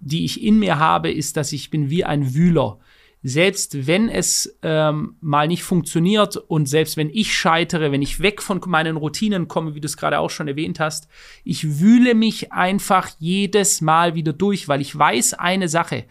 die 0.00 0.24
ich 0.24 0.42
in 0.42 0.58
mir 0.58 0.78
habe, 0.78 1.10
ist, 1.10 1.36
dass 1.36 1.52
ich 1.52 1.70
bin 1.70 1.90
wie 1.90 2.04
ein 2.04 2.34
Wühler. 2.34 2.78
Selbst 3.24 3.86
wenn 3.86 4.08
es 4.08 4.58
ähm, 4.62 5.14
mal 5.20 5.46
nicht 5.46 5.62
funktioniert 5.62 6.36
und 6.36 6.66
selbst 6.66 6.96
wenn 6.96 7.08
ich 7.08 7.32
scheitere, 7.32 7.92
wenn 7.92 8.02
ich 8.02 8.18
weg 8.18 8.42
von 8.42 8.60
meinen 8.66 8.96
Routinen 8.96 9.46
komme, 9.46 9.76
wie 9.76 9.80
du 9.80 9.86
es 9.86 9.96
gerade 9.96 10.18
auch 10.18 10.30
schon 10.30 10.48
erwähnt 10.48 10.80
hast, 10.80 11.08
ich 11.44 11.78
wühle 11.78 12.14
mich 12.14 12.52
einfach 12.52 13.10
jedes 13.20 13.80
Mal 13.80 14.16
wieder 14.16 14.32
durch, 14.32 14.66
weil 14.66 14.80
ich 14.80 14.96
weiß 14.98 15.34
eine 15.34 15.68
Sache. 15.68 16.06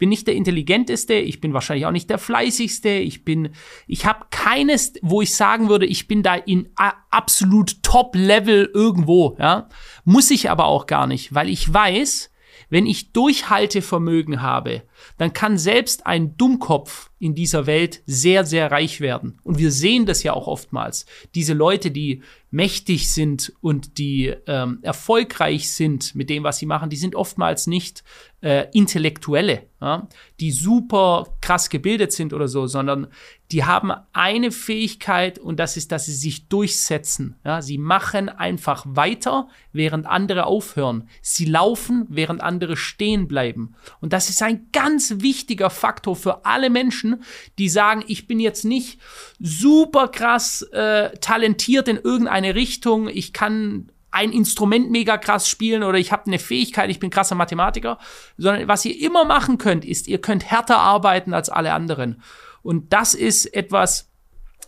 bin 0.00 0.10
nicht 0.10 0.26
der 0.26 0.34
intelligenteste, 0.34 1.14
ich 1.14 1.40
bin 1.40 1.54
wahrscheinlich 1.54 1.86
auch 1.86 1.92
nicht 1.92 2.10
der 2.10 2.18
fleißigste, 2.18 2.88
ich 2.90 3.24
bin, 3.24 3.50
ich 3.86 4.04
habe 4.04 4.26
keines, 4.30 4.94
wo 5.02 5.22
ich 5.22 5.34
sagen 5.34 5.68
würde, 5.68 5.86
ich 5.86 6.08
bin 6.08 6.22
da 6.22 6.34
in 6.34 6.68
absolut 6.76 7.82
Top-Level 7.82 8.70
irgendwo, 8.74 9.36
ja. 9.38 9.68
Muss 10.04 10.30
ich 10.30 10.50
aber 10.50 10.66
auch 10.66 10.86
gar 10.86 11.06
nicht, 11.06 11.34
weil 11.34 11.48
ich 11.48 11.72
weiß, 11.72 12.30
wenn 12.70 12.86
ich 12.86 13.12
Durchhaltevermögen 13.12 14.42
habe, 14.42 14.82
dann 15.18 15.32
kann 15.32 15.58
selbst 15.58 16.06
ein 16.06 16.36
Dummkopf 16.36 17.10
in 17.18 17.34
dieser 17.34 17.66
Welt 17.66 18.02
sehr, 18.06 18.46
sehr 18.46 18.70
reich 18.70 19.00
werden. 19.00 19.38
Und 19.42 19.58
wir 19.58 19.70
sehen 19.70 20.06
das 20.06 20.22
ja 20.22 20.32
auch 20.32 20.46
oftmals. 20.46 21.04
Diese 21.34 21.52
Leute, 21.52 21.90
die 21.90 22.22
mächtig 22.50 23.12
sind 23.12 23.52
und 23.60 23.98
die 23.98 24.34
ähm, 24.46 24.78
erfolgreich 24.82 25.70
sind 25.70 26.14
mit 26.14 26.30
dem, 26.30 26.42
was 26.42 26.58
sie 26.58 26.66
machen, 26.66 26.90
die 26.90 26.96
sind 26.96 27.14
oftmals 27.14 27.66
nicht 27.66 28.02
äh, 28.40 28.66
Intellektuelle, 28.72 29.66
ja, 29.80 30.08
die 30.40 30.50
super 30.50 31.26
krass 31.40 31.68
gebildet 31.68 32.12
sind 32.12 32.32
oder 32.32 32.48
so, 32.48 32.66
sondern 32.66 33.08
die 33.52 33.64
haben 33.64 33.92
eine 34.12 34.50
Fähigkeit 34.50 35.38
und 35.38 35.60
das 35.60 35.76
ist, 35.76 35.92
dass 35.92 36.06
sie 36.06 36.14
sich 36.14 36.48
durchsetzen. 36.48 37.36
Ja. 37.44 37.62
Sie 37.62 37.78
machen 37.78 38.28
einfach 38.28 38.84
weiter, 38.88 39.48
während 39.72 40.06
andere 40.06 40.46
aufhören. 40.46 41.08
Sie 41.20 41.44
laufen, 41.44 42.06
während 42.08 42.40
andere 42.40 42.76
stehen 42.76 43.28
bleiben. 43.28 43.74
Und 44.00 44.12
das 44.12 44.30
ist 44.30 44.42
ein 44.42 44.68
ganz 44.72 44.89
wichtiger 44.98 45.70
Faktor 45.70 46.16
für 46.16 46.44
alle 46.44 46.70
Menschen, 46.70 47.22
die 47.58 47.68
sagen, 47.68 48.04
ich 48.06 48.26
bin 48.26 48.40
jetzt 48.40 48.64
nicht 48.64 49.00
super 49.38 50.08
krass 50.08 50.62
äh, 50.72 51.10
talentiert 51.18 51.88
in 51.88 51.96
irgendeine 51.96 52.54
Richtung, 52.54 53.08
ich 53.08 53.32
kann 53.32 53.90
ein 54.10 54.32
Instrument 54.32 54.90
mega 54.90 55.18
krass 55.18 55.48
spielen 55.48 55.82
oder 55.82 55.98
ich 55.98 56.12
habe 56.12 56.26
eine 56.26 56.38
Fähigkeit, 56.38 56.90
ich 56.90 56.98
bin 56.98 57.10
krasser 57.10 57.36
Mathematiker, 57.36 57.98
sondern 58.36 58.66
was 58.66 58.84
ihr 58.84 59.00
immer 59.00 59.24
machen 59.24 59.58
könnt, 59.58 59.84
ist, 59.84 60.08
ihr 60.08 60.20
könnt 60.20 60.50
härter 60.50 60.78
arbeiten 60.78 61.32
als 61.32 61.48
alle 61.48 61.72
anderen. 61.72 62.22
Und 62.62 62.92
das 62.92 63.14
ist 63.14 63.46
etwas, 63.54 64.09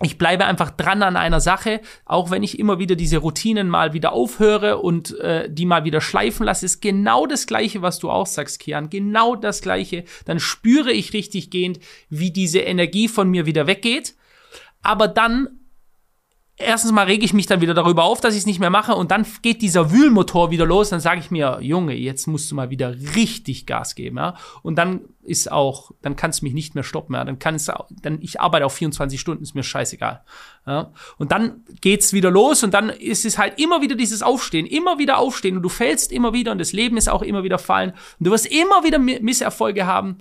ich 0.03 0.19
bleibe 0.19 0.47
einfach 0.47 0.71
dran 0.71 1.03
an 1.03 1.17
einer 1.17 1.41
Sache, 1.41 1.81
auch 2.05 2.31
wenn 2.31 2.43
ich 2.43 2.59
immer 2.59 2.79
wieder 2.79 2.97
diese 2.97 3.19
Routinen 3.19 3.69
mal 3.69 3.93
wieder 3.93 4.13
aufhöre 4.13 4.79
und 4.79 5.19
äh, 5.21 5.49
die 5.51 5.67
mal 5.67 5.85
wieder 5.85 6.01
schleifen 6.01 6.47
lasse, 6.47 6.67
ist 6.67 6.81
genau 6.81 7.27
das 7.27 7.47
Gleiche, 7.47 7.83
was 7.83 7.99
du 7.99 8.11
auch 8.11 8.27
sagst, 8.27 8.61
Kian. 8.61 8.91
Genau 8.91 9.37
das 9.37 9.63
Gleiche. 9.63 10.05
Dann 10.25 10.41
spüre 10.41 10.93
ich 10.93 11.13
richtig 11.13 11.51
gehend, 11.51 11.81
wie 12.09 12.31
diese 12.31 12.61
Energie 12.61 13.09
von 13.09 13.31
mir 13.31 13.47
wieder 13.47 13.67
weggeht. 13.67 14.15
Aber 14.83 15.09
dann 15.09 15.62
erstens 16.63 16.93
mal 16.93 17.07
rege 17.07 17.25
ich 17.25 17.33
mich 17.33 17.47
dann 17.47 17.61
wieder 17.61 17.75
darüber 17.75 18.05
auf, 18.05 18.21
dass 18.21 18.35
ich 18.35 18.41
es 18.41 18.47
nicht 18.47 18.61
mehr 18.61 18.71
mache 18.71 18.95
und 18.95 19.11
dann 19.11 19.27
geht 19.43 19.63
dieser 19.63 19.91
Wühlmotor 19.91 20.51
wieder 20.51 20.67
los, 20.67 20.91
dann 20.91 21.01
sage 21.01 21.21
ich 21.21 21.31
mir, 21.31 21.59
Junge, 21.61 21.95
jetzt 21.95 22.27
musst 22.27 22.51
du 22.51 22.55
mal 22.55 22.71
wieder 22.71 22.95
richtig 23.15 23.67
Gas 23.67 23.95
geben, 23.95 24.17
ja? 24.17 24.37
Und 24.63 24.77
dann 24.77 25.03
ist 25.25 25.53
auch, 25.53 25.93
dann 26.03 26.17
kannst 26.17 26.41
du 26.41 26.47
mich 26.47 26.55
nicht 26.55 26.75
mehr 26.75 26.85
stoppen, 26.85 27.15
ja? 27.15 27.25
Dann 27.25 27.39
kann 27.39 27.55
es 27.55 27.71
dann 28.03 28.19
ich 28.21 28.41
arbeite 28.41 28.67
auf 28.67 28.75
24 28.75 29.21
Stunden, 29.21 29.43
ist 29.43 29.55
mir 29.55 29.63
scheißegal. 29.63 30.23
Ja? 30.67 30.93
Und 31.19 31.33
dann 31.33 31.63
geht's 31.81 32.13
wieder 32.13 32.31
los 32.31 32.63
und 32.63 32.75
dann 32.75 32.91
ist 32.91 33.25
es 33.25 33.39
halt 33.39 33.61
immer 33.61 33.83
wieder 33.83 33.95
dieses 33.95 34.23
Aufstehen, 34.23 34.67
immer 34.67 34.99
wieder 34.99 35.19
aufstehen 35.19 35.57
und 35.57 35.63
du 35.63 35.69
fällst 35.69 36.13
immer 36.13 36.33
wieder 36.33 36.53
und 36.53 36.59
das 36.59 36.73
Leben 36.73 36.97
ist 36.97 37.09
auch 37.09 37.23
immer 37.23 37.43
wieder 37.43 37.59
fallen 37.59 37.91
und 38.19 38.27
du 38.27 38.31
wirst 38.31 38.47
immer 38.47 38.85
wieder 38.85 38.99
Misserfolge 38.99 39.87
haben 39.87 40.19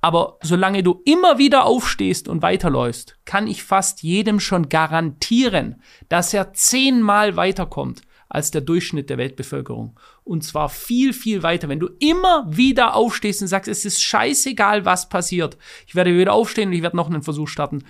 aber 0.00 0.38
solange 0.42 0.82
du 0.82 1.02
immer 1.04 1.38
wieder 1.38 1.64
aufstehst 1.64 2.28
und 2.28 2.42
weiterläufst, 2.42 3.18
kann 3.24 3.46
ich 3.46 3.62
fast 3.62 4.02
jedem 4.02 4.40
schon 4.40 4.68
garantieren, 4.68 5.82
dass 6.08 6.32
er 6.32 6.52
zehnmal 6.54 7.36
weiterkommt 7.36 8.02
als 8.28 8.50
der 8.52 8.60
Durchschnitt 8.60 9.10
der 9.10 9.18
Weltbevölkerung. 9.18 9.98
Und 10.24 10.44
zwar 10.44 10.68
viel, 10.68 11.12
viel 11.12 11.42
weiter. 11.42 11.68
Wenn 11.68 11.80
du 11.80 11.90
immer 11.98 12.46
wieder 12.48 12.94
aufstehst 12.94 13.42
und 13.42 13.48
sagst, 13.48 13.68
es 13.68 13.84
ist 13.84 14.00
scheißegal, 14.00 14.84
was 14.84 15.08
passiert. 15.08 15.58
Ich 15.86 15.94
werde 15.96 16.16
wieder 16.16 16.32
aufstehen 16.32 16.68
und 16.68 16.74
ich 16.74 16.82
werde 16.82 16.96
noch 16.96 17.10
einen 17.10 17.22
Versuch 17.22 17.48
starten. 17.48 17.84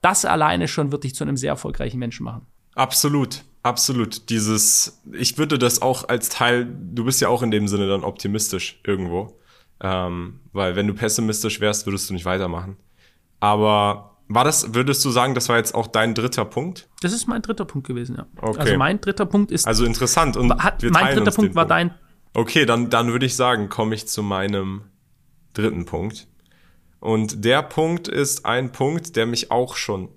Das 0.00 0.24
alleine 0.24 0.66
schon 0.66 0.90
wird 0.90 1.04
dich 1.04 1.14
zu 1.14 1.24
einem 1.24 1.36
sehr 1.36 1.50
erfolgreichen 1.50 1.98
Menschen 1.98 2.24
machen. 2.24 2.46
Absolut. 2.74 3.44
Absolut. 3.62 4.28
Dieses, 4.28 5.00
ich 5.12 5.38
würde 5.38 5.58
das 5.58 5.82
auch 5.82 6.08
als 6.08 6.30
Teil, 6.30 6.66
du 6.66 7.04
bist 7.04 7.20
ja 7.20 7.28
auch 7.28 7.42
in 7.42 7.52
dem 7.52 7.68
Sinne 7.68 7.86
dann 7.86 8.02
optimistisch 8.02 8.80
irgendwo. 8.84 9.38
Ähm, 9.82 10.40
weil 10.52 10.76
wenn 10.76 10.86
du 10.86 10.94
pessimistisch 10.94 11.60
wärst, 11.60 11.86
würdest 11.86 12.08
du 12.08 12.14
nicht 12.14 12.24
weitermachen. 12.24 12.76
Aber 13.40 14.16
war 14.28 14.44
das, 14.44 14.74
würdest 14.74 15.04
du 15.04 15.10
sagen, 15.10 15.34
das 15.34 15.48
war 15.48 15.56
jetzt 15.56 15.74
auch 15.74 15.88
dein 15.88 16.14
dritter 16.14 16.44
Punkt? 16.44 16.88
Das 17.00 17.12
ist 17.12 17.26
mein 17.26 17.42
dritter 17.42 17.64
Punkt 17.64 17.88
gewesen, 17.88 18.16
ja. 18.16 18.26
Okay. 18.40 18.60
Also 18.60 18.76
mein 18.76 19.00
dritter 19.00 19.26
Punkt 19.26 19.50
ist. 19.50 19.66
Also 19.66 19.84
interessant. 19.84 20.36
Und 20.36 20.62
hat, 20.62 20.82
mein 20.84 21.16
dritter 21.16 21.32
Punkt 21.32 21.54
war 21.56 21.66
Punkt. 21.66 21.70
dein. 21.70 21.94
Okay, 22.32 22.64
dann, 22.64 22.88
dann 22.88 23.08
würde 23.12 23.26
ich 23.26 23.34
sagen, 23.34 23.68
komme 23.68 23.94
ich 23.96 24.06
zu 24.06 24.22
meinem 24.22 24.82
dritten 25.52 25.84
Punkt. 25.84 26.28
Und 27.00 27.44
der 27.44 27.62
Punkt 27.62 28.06
ist 28.06 28.46
ein 28.46 28.70
Punkt, 28.70 29.16
der 29.16 29.26
mich 29.26 29.50
auch 29.50 29.74
schon 29.74 30.08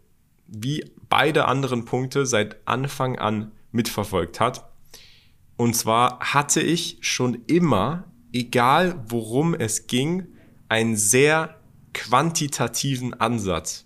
wie 0.47 0.85
beide 1.09 1.45
anderen 1.45 1.85
Punkte 1.85 2.27
seit 2.27 2.67
Anfang 2.67 3.17
an 3.17 3.51
mitverfolgt 3.71 4.39
hat. 4.39 4.69
Und 5.57 5.75
zwar 5.75 6.19
hatte 6.19 6.61
ich 6.61 6.99
schon 7.01 7.39
immer 7.47 8.05
egal 8.35 9.03
worum 9.07 9.53
es 9.55 9.87
ging, 9.87 10.27
einen 10.67 10.97
sehr 10.97 11.59
quantitativen 11.93 13.13
Ansatz. 13.13 13.85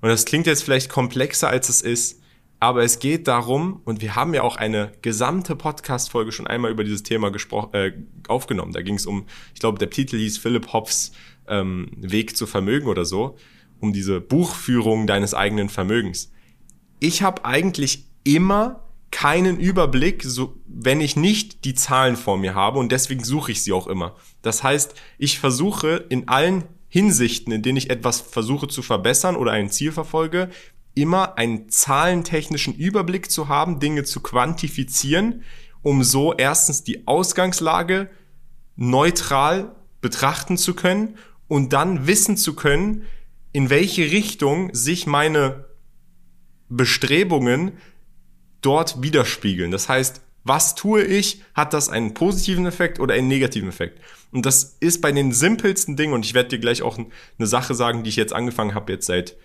Und 0.00 0.08
das 0.08 0.24
klingt 0.24 0.46
jetzt 0.46 0.64
vielleicht 0.64 0.88
komplexer, 0.88 1.48
als 1.48 1.68
es 1.68 1.82
ist, 1.82 2.20
aber 2.58 2.84
es 2.84 3.00
geht 3.00 3.28
darum, 3.28 3.82
und 3.84 4.00
wir 4.00 4.14
haben 4.14 4.34
ja 4.34 4.42
auch 4.42 4.56
eine 4.56 4.92
gesamte 5.02 5.56
Podcast-Folge 5.56 6.32
schon 6.32 6.46
einmal 6.46 6.70
über 6.70 6.84
dieses 6.84 7.02
Thema 7.02 7.32
äh, 7.72 7.92
aufgenommen. 8.28 8.72
Da 8.72 8.82
ging 8.82 8.94
es 8.94 9.04
um, 9.04 9.26
ich 9.52 9.60
glaube, 9.60 9.78
der 9.78 9.90
Titel 9.90 10.16
hieß 10.16 10.38
Philipp 10.38 10.72
Hoffs 10.72 11.12
ähm, 11.48 11.90
Weg 11.96 12.36
zu 12.36 12.46
Vermögen 12.46 12.86
oder 12.86 13.04
so, 13.04 13.36
um 13.80 13.92
diese 13.92 14.20
Buchführung 14.20 15.06
deines 15.06 15.34
eigenen 15.34 15.68
Vermögens. 15.68 16.32
Ich 17.00 17.22
habe 17.22 17.44
eigentlich 17.44 18.06
immer 18.24 18.84
keinen 19.12 19.60
Überblick, 19.60 20.24
so, 20.24 20.56
wenn 20.66 21.00
ich 21.00 21.14
nicht 21.14 21.64
die 21.64 21.74
Zahlen 21.74 22.16
vor 22.16 22.38
mir 22.38 22.54
habe 22.54 22.80
und 22.80 22.90
deswegen 22.90 23.22
suche 23.22 23.52
ich 23.52 23.62
sie 23.62 23.72
auch 23.72 23.86
immer. 23.86 24.16
Das 24.40 24.64
heißt, 24.64 24.94
ich 25.18 25.38
versuche 25.38 26.04
in 26.08 26.26
allen 26.26 26.64
Hinsichten, 26.88 27.52
in 27.52 27.62
denen 27.62 27.76
ich 27.76 27.90
etwas 27.90 28.20
versuche 28.20 28.66
zu 28.66 28.82
verbessern 28.82 29.36
oder 29.36 29.52
ein 29.52 29.70
Ziel 29.70 29.92
verfolge, 29.92 30.50
immer 30.94 31.38
einen 31.38 31.68
zahlentechnischen 31.68 32.74
Überblick 32.74 33.30
zu 33.30 33.48
haben, 33.48 33.80
Dinge 33.80 34.04
zu 34.04 34.20
quantifizieren, 34.20 35.42
um 35.82 36.02
so 36.02 36.34
erstens 36.34 36.82
die 36.82 37.06
Ausgangslage 37.06 38.10
neutral 38.76 39.74
betrachten 40.00 40.56
zu 40.56 40.74
können 40.74 41.16
und 41.48 41.72
dann 41.72 42.06
wissen 42.06 42.36
zu 42.36 42.54
können, 42.54 43.04
in 43.52 43.70
welche 43.70 44.10
Richtung 44.10 44.74
sich 44.74 45.06
meine 45.06 45.66
Bestrebungen 46.68 47.72
dort 48.62 49.02
widerspiegeln. 49.02 49.70
Das 49.70 49.88
heißt, 49.88 50.22
was 50.44 50.74
tue 50.74 51.02
ich? 51.04 51.42
Hat 51.54 51.72
das 51.72 51.88
einen 51.88 52.14
positiven 52.14 52.66
Effekt 52.66 52.98
oder 52.98 53.14
einen 53.14 53.28
negativen 53.28 53.68
Effekt? 53.68 54.00
Und 54.32 54.46
das 54.46 54.76
ist 54.80 55.00
bei 55.02 55.12
den 55.12 55.32
simpelsten 55.32 55.96
Dingen, 55.96 56.14
und 56.14 56.24
ich 56.24 56.34
werde 56.34 56.48
dir 56.48 56.58
gleich 56.58 56.82
auch 56.82 56.98
eine 56.98 57.46
Sache 57.46 57.74
sagen, 57.74 58.02
die 58.02 58.10
ich 58.10 58.16
jetzt 58.16 58.32
angefangen 58.32 58.74
habe, 58.74 58.92
jetzt 58.92 59.06
seit 59.06 59.36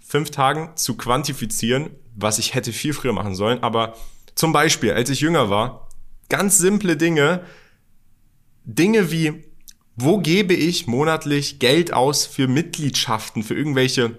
fünf 0.00 0.30
Tagen 0.30 0.70
zu 0.76 0.96
quantifizieren, 0.96 1.90
was 2.16 2.38
ich 2.38 2.54
hätte 2.54 2.72
viel 2.72 2.94
früher 2.94 3.12
machen 3.12 3.34
sollen. 3.34 3.62
Aber 3.62 3.96
zum 4.34 4.52
Beispiel, 4.52 4.92
als 4.92 5.10
ich 5.10 5.20
jünger 5.20 5.50
war, 5.50 5.88
ganz 6.28 6.58
simple 6.58 6.96
Dinge, 6.96 7.44
Dinge 8.64 9.10
wie, 9.10 9.44
wo 9.94 10.18
gebe 10.18 10.54
ich 10.54 10.86
monatlich 10.86 11.58
Geld 11.58 11.92
aus 11.92 12.26
für 12.26 12.48
Mitgliedschaften, 12.48 13.42
für 13.42 13.54
irgendwelche 13.54 14.18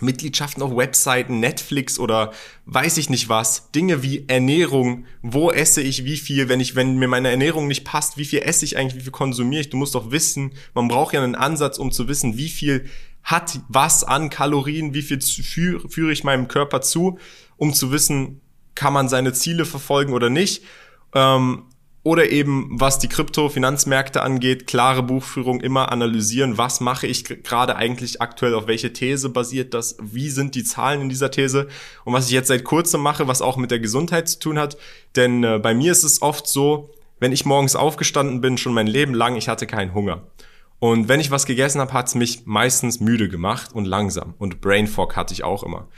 Mitgliedschaften 0.00 0.62
auf 0.62 0.76
Webseiten, 0.76 1.40
Netflix 1.40 1.98
oder 1.98 2.32
weiß 2.66 2.96
ich 2.98 3.10
nicht 3.10 3.28
was. 3.28 3.70
Dinge 3.72 4.02
wie 4.02 4.24
Ernährung. 4.28 5.06
Wo 5.22 5.50
esse 5.50 5.80
ich 5.80 6.04
wie 6.04 6.16
viel? 6.16 6.48
Wenn 6.48 6.60
ich, 6.60 6.74
wenn 6.74 6.98
mir 6.98 7.08
meine 7.08 7.30
Ernährung 7.30 7.68
nicht 7.68 7.84
passt, 7.84 8.16
wie 8.16 8.24
viel 8.24 8.40
esse 8.40 8.64
ich 8.64 8.76
eigentlich? 8.76 8.96
Wie 8.96 9.04
viel 9.04 9.12
konsumiere 9.12 9.62
ich? 9.62 9.70
Du 9.70 9.76
musst 9.76 9.94
doch 9.94 10.10
wissen, 10.10 10.52
man 10.74 10.88
braucht 10.88 11.14
ja 11.14 11.22
einen 11.22 11.34
Ansatz, 11.34 11.78
um 11.78 11.90
zu 11.90 12.08
wissen, 12.08 12.38
wie 12.38 12.48
viel 12.48 12.86
hat 13.22 13.60
was 13.68 14.04
an 14.04 14.30
Kalorien, 14.30 14.94
wie 14.94 15.02
viel 15.02 15.20
führe, 15.20 15.88
führe 15.88 16.12
ich 16.12 16.24
meinem 16.24 16.48
Körper 16.48 16.80
zu, 16.80 17.18
um 17.56 17.74
zu 17.74 17.92
wissen, 17.92 18.40
kann 18.74 18.92
man 18.92 19.08
seine 19.08 19.32
Ziele 19.32 19.64
verfolgen 19.66 20.12
oder 20.12 20.30
nicht. 20.30 20.62
Ähm, 21.14 21.64
oder 22.08 22.30
eben, 22.30 22.70
was 22.70 22.98
die 22.98 23.08
Krypto-Finanzmärkte 23.08 24.22
angeht, 24.22 24.66
klare 24.66 25.02
Buchführung, 25.02 25.60
immer 25.60 25.92
analysieren, 25.92 26.56
was 26.56 26.80
mache 26.80 27.06
ich 27.06 27.22
gerade 27.22 27.76
eigentlich 27.76 28.22
aktuell, 28.22 28.54
auf 28.54 28.66
welche 28.66 28.94
These 28.94 29.28
basiert 29.28 29.74
das, 29.74 29.98
wie 30.00 30.30
sind 30.30 30.54
die 30.54 30.64
Zahlen 30.64 31.02
in 31.02 31.10
dieser 31.10 31.30
These 31.30 31.68
und 32.06 32.14
was 32.14 32.24
ich 32.24 32.32
jetzt 32.32 32.48
seit 32.48 32.64
kurzem 32.64 33.02
mache, 33.02 33.28
was 33.28 33.42
auch 33.42 33.58
mit 33.58 33.70
der 33.70 33.78
Gesundheit 33.78 34.26
zu 34.26 34.38
tun 34.38 34.58
hat. 34.58 34.78
Denn 35.16 35.44
äh, 35.44 35.58
bei 35.58 35.74
mir 35.74 35.92
ist 35.92 36.02
es 36.02 36.22
oft 36.22 36.46
so, 36.46 36.94
wenn 37.20 37.32
ich 37.32 37.44
morgens 37.44 37.76
aufgestanden 37.76 38.40
bin, 38.40 38.56
schon 38.56 38.72
mein 38.72 38.86
Leben 38.86 39.12
lang, 39.12 39.36
ich 39.36 39.50
hatte 39.50 39.66
keinen 39.66 39.92
Hunger. 39.92 40.22
Und 40.78 41.08
wenn 41.08 41.20
ich 41.20 41.30
was 41.30 41.44
gegessen 41.44 41.78
habe, 41.78 41.92
hat's 41.92 42.14
mich 42.14 42.46
meistens 42.46 43.00
müde 43.00 43.28
gemacht 43.28 43.74
und 43.74 43.84
langsam. 43.84 44.32
Und 44.38 44.62
Brain 44.62 44.86
Fog 44.86 45.14
hatte 45.14 45.34
ich 45.34 45.44
auch 45.44 45.62
immer. 45.62 45.88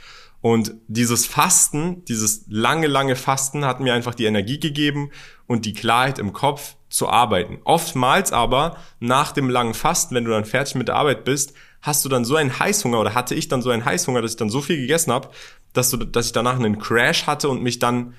Und 0.41 0.73
dieses 0.87 1.25
Fasten, 1.25 2.03
dieses 2.05 2.45
lange, 2.47 2.87
lange 2.87 3.15
Fasten 3.15 3.63
hat 3.63 3.79
mir 3.79 3.93
einfach 3.93 4.15
die 4.15 4.25
Energie 4.25 4.59
gegeben 4.59 5.11
und 5.47 5.65
die 5.65 5.73
Klarheit 5.73 6.17
im 6.17 6.33
Kopf, 6.33 6.75
zu 6.91 7.07
arbeiten. 7.07 7.59
Oftmals 7.63 8.31
aber 8.31 8.77
nach 8.99 9.31
dem 9.31 9.49
langen 9.49 9.73
Fasten, 9.73 10.13
wenn 10.13 10.25
du 10.25 10.31
dann 10.31 10.45
fertig 10.45 10.75
mit 10.75 10.89
der 10.89 10.97
Arbeit 10.97 11.23
bist, 11.23 11.53
hast 11.81 12.05
du 12.05 12.09
dann 12.09 12.25
so 12.25 12.35
einen 12.35 12.59
Heißhunger 12.59 12.99
oder 12.99 13.15
hatte 13.15 13.33
ich 13.33 13.47
dann 13.47 13.61
so 13.61 13.71
einen 13.71 13.85
Heißhunger, 13.85 14.21
dass 14.21 14.31
ich 14.31 14.37
dann 14.37 14.49
so 14.49 14.61
viel 14.61 14.77
gegessen 14.77 15.11
habe, 15.11 15.29
dass, 15.73 15.89
du, 15.89 15.97
dass 15.97 16.27
ich 16.27 16.31
danach 16.33 16.59
einen 16.59 16.79
Crash 16.79 17.25
hatte 17.27 17.49
und 17.49 17.63
mich 17.63 17.79
dann 17.79 18.13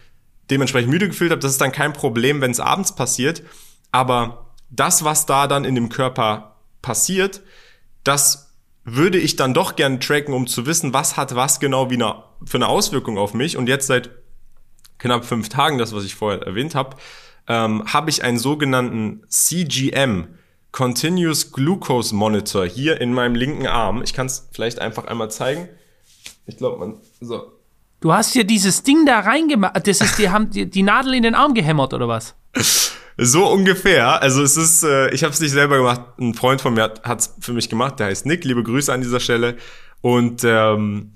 dementsprechend 0.51 0.91
müde 0.91 1.09
gefühlt 1.09 1.31
habe. 1.31 1.41
Das 1.41 1.53
ist 1.53 1.61
dann 1.61 1.71
kein 1.71 1.93
Problem, 1.93 2.41
wenn 2.41 2.51
es 2.51 2.61
abends 2.61 2.95
passiert. 2.95 3.43
Aber 3.93 4.55
das, 4.71 5.05
was 5.05 5.27
da 5.27 5.47
dann 5.47 5.65
in 5.65 5.75
dem 5.75 5.91
Körper 5.91 6.57
passiert, 6.81 7.43
das 8.05 8.52
würde 8.85 9.19
ich 9.19 9.37
dann 9.37 9.55
doch 9.55 9.77
gerne 9.77 9.99
tracken, 9.99 10.35
um 10.35 10.47
zu 10.47 10.67
wissen, 10.67 10.93
was 10.93 11.17
hat 11.17 11.35
was 11.35 11.61
genau 11.61 11.91
wie 11.91 11.95
eine, 11.95 12.25
für 12.45 12.59
eine 12.59 12.69
Auswirkung 12.69 13.19
auf 13.19 13.35
mich. 13.35 13.57
Und 13.57 13.69
jetzt 13.69 13.87
seit 13.87 14.11
knapp 14.99 15.25
fünf 15.25 15.49
Tagen, 15.49 15.79
das, 15.79 15.95
was 15.95 16.05
ich 16.05 16.15
vorher 16.15 16.43
erwähnt 16.43 16.75
habe, 16.75 16.97
ähm, 17.49 17.85
habe 17.93 18.11
ich 18.11 18.25
einen 18.25 18.39
sogenannten 18.39 19.23
CGM, 19.29 20.29
Continuous 20.73 21.53
Glucose 21.53 22.15
Monitor, 22.15 22.65
hier 22.65 23.01
in 23.01 23.13
meinem 23.13 23.35
linken 23.35 23.67
Arm. 23.67 24.03
Ich 24.03 24.15
kann 24.15 24.27
es 24.27 24.49
vielleicht 24.53 24.79
einfach 24.79 25.05
einmal 25.05 25.31
zeigen. 25.31 25.69
Ich 26.47 26.57
glaube, 26.57 26.79
man. 26.79 26.95
So. 27.21 27.53
Du 28.01 28.13
hast 28.13 28.33
hier 28.33 28.45
dieses 28.45 28.83
Ding 28.83 29.07
da 29.07 29.21
reingemacht. 29.21 29.87
Das 29.87 30.01
ist, 30.01 30.19
die 30.19 30.31
haben 30.31 30.51
die, 30.51 30.69
die 30.69 30.83
Nadel 30.83 31.15
in 31.15 31.23
den 31.23 31.35
Arm 31.35 31.55
gehämmert, 31.55 31.95
oder 31.95 32.09
was? 32.09 32.35
So 33.17 33.47
ungefähr. 33.47 34.23
Also 34.23 34.43
es 34.43 34.57
ist, 34.57 34.83
äh, 34.85 35.11
ich 35.11 35.23
habe 35.23 35.33
es 35.33 35.41
nicht 35.41 35.53
selber 35.53 35.77
gemacht. 35.77 36.03
Ein 36.19 36.35
Freund 36.35 36.61
von 36.61 36.75
mir 36.75 36.83
hat 37.03 37.21
es 37.21 37.35
für 37.41 37.53
mich 37.53 37.69
gemacht. 37.69 37.99
Der 38.01 38.07
heißt 38.07 38.27
Nick. 38.27 38.45
Liebe 38.45 38.63
Grüße 38.63 38.93
an 38.93 39.03
dieser 39.03 39.21
Stelle. 39.21 39.57
Und 40.01 40.43
ähm, 40.45 41.13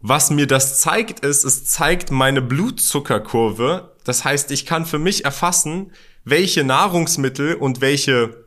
was 0.00 0.30
mir 0.30 0.46
das 0.46 0.80
zeigt, 0.80 1.20
ist, 1.20 1.44
es 1.44 1.64
zeigt 1.64 2.10
meine 2.10 2.42
Blutzuckerkurve. 2.42 3.92
Das 4.04 4.24
heißt, 4.24 4.50
ich 4.52 4.66
kann 4.66 4.86
für 4.86 4.98
mich 4.98 5.24
erfassen, 5.24 5.92
welche 6.24 6.64
Nahrungsmittel 6.64 7.54
und 7.54 7.80
welche 7.80 8.46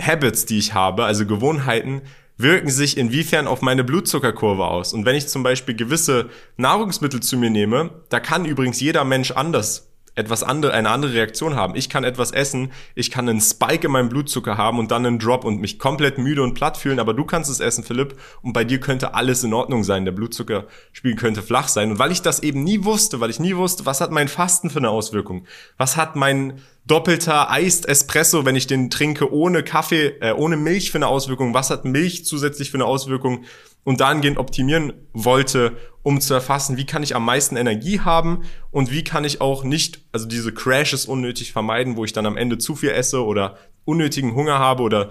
Habits, 0.00 0.46
die 0.46 0.58
ich 0.58 0.74
habe, 0.74 1.04
also 1.04 1.26
Gewohnheiten, 1.26 2.02
wirken 2.38 2.70
sich 2.70 2.96
inwiefern 2.96 3.46
auf 3.46 3.62
meine 3.62 3.84
Blutzuckerkurve 3.84 4.64
aus. 4.64 4.94
Und 4.94 5.04
wenn 5.04 5.14
ich 5.14 5.28
zum 5.28 5.42
Beispiel 5.42 5.76
gewisse 5.76 6.28
Nahrungsmittel 6.56 7.20
zu 7.20 7.36
mir 7.36 7.50
nehme, 7.50 8.02
da 8.08 8.18
kann 8.18 8.44
übrigens 8.44 8.80
jeder 8.80 9.04
Mensch 9.04 9.30
anders 9.30 9.91
etwas 10.14 10.42
andere, 10.42 10.72
eine 10.72 10.90
andere 10.90 11.14
Reaktion 11.14 11.56
haben. 11.56 11.74
Ich 11.74 11.88
kann 11.88 12.04
etwas 12.04 12.32
essen, 12.32 12.72
ich 12.94 13.10
kann 13.10 13.28
einen 13.28 13.40
Spike 13.40 13.86
in 13.86 13.92
meinem 13.92 14.08
Blutzucker 14.08 14.58
haben 14.58 14.78
und 14.78 14.90
dann 14.90 15.06
einen 15.06 15.18
Drop 15.18 15.44
und 15.44 15.60
mich 15.60 15.78
komplett 15.78 16.18
müde 16.18 16.42
und 16.42 16.54
platt 16.54 16.76
fühlen, 16.76 16.98
aber 16.98 17.14
du 17.14 17.24
kannst 17.24 17.50
es 17.50 17.60
essen, 17.60 17.82
Philipp, 17.82 18.16
und 18.42 18.52
bei 18.52 18.64
dir 18.64 18.78
könnte 18.78 19.14
alles 19.14 19.42
in 19.42 19.54
Ordnung 19.54 19.84
sein. 19.84 20.04
Der 20.04 20.12
Blutzuckerspiegel 20.12 21.16
könnte 21.16 21.42
flach 21.42 21.68
sein. 21.68 21.92
Und 21.92 21.98
weil 21.98 22.12
ich 22.12 22.22
das 22.22 22.40
eben 22.40 22.62
nie 22.62 22.84
wusste, 22.84 23.20
weil 23.20 23.30
ich 23.30 23.40
nie 23.40 23.56
wusste, 23.56 23.86
was 23.86 24.00
hat 24.00 24.10
mein 24.10 24.28
Fasten 24.28 24.68
für 24.68 24.78
eine 24.78 24.90
Auswirkung? 24.90 25.46
Was 25.78 25.96
hat 25.96 26.14
mein 26.16 26.60
doppelter 26.86 27.50
Eist 27.50 27.88
Espresso, 27.88 28.44
wenn 28.44 28.56
ich 28.56 28.66
den 28.66 28.90
trinke 28.90 29.32
ohne 29.32 29.62
Kaffee, 29.62 30.16
äh, 30.20 30.32
ohne 30.32 30.56
Milch 30.56 30.90
für 30.90 30.98
eine 30.98 31.06
Auswirkung? 31.06 31.54
Was 31.54 31.70
hat 31.70 31.84
Milch 31.84 32.24
zusätzlich 32.24 32.70
für 32.70 32.76
eine 32.76 32.86
Auswirkung? 32.86 33.44
Und 33.84 34.00
dahingehend 34.00 34.38
optimieren 34.38 34.92
wollte, 35.12 35.76
um 36.02 36.20
zu 36.20 36.34
erfassen, 36.34 36.76
wie 36.76 36.86
kann 36.86 37.02
ich 37.02 37.14
am 37.14 37.24
meisten 37.24 37.56
Energie 37.56 38.00
haben 38.00 38.42
und 38.70 38.90
wie 38.90 39.04
kann 39.04 39.24
ich 39.24 39.40
auch 39.40 39.64
nicht, 39.64 40.00
also 40.12 40.26
diese 40.26 40.52
Crashes 40.52 41.06
unnötig 41.06 41.52
vermeiden, 41.52 41.96
wo 41.96 42.04
ich 42.04 42.12
dann 42.12 42.26
am 42.26 42.36
Ende 42.36 42.58
zu 42.58 42.74
viel 42.74 42.90
esse 42.90 43.24
oder 43.24 43.56
unnötigen 43.84 44.34
Hunger 44.34 44.58
habe 44.58 44.82
oder 44.82 45.10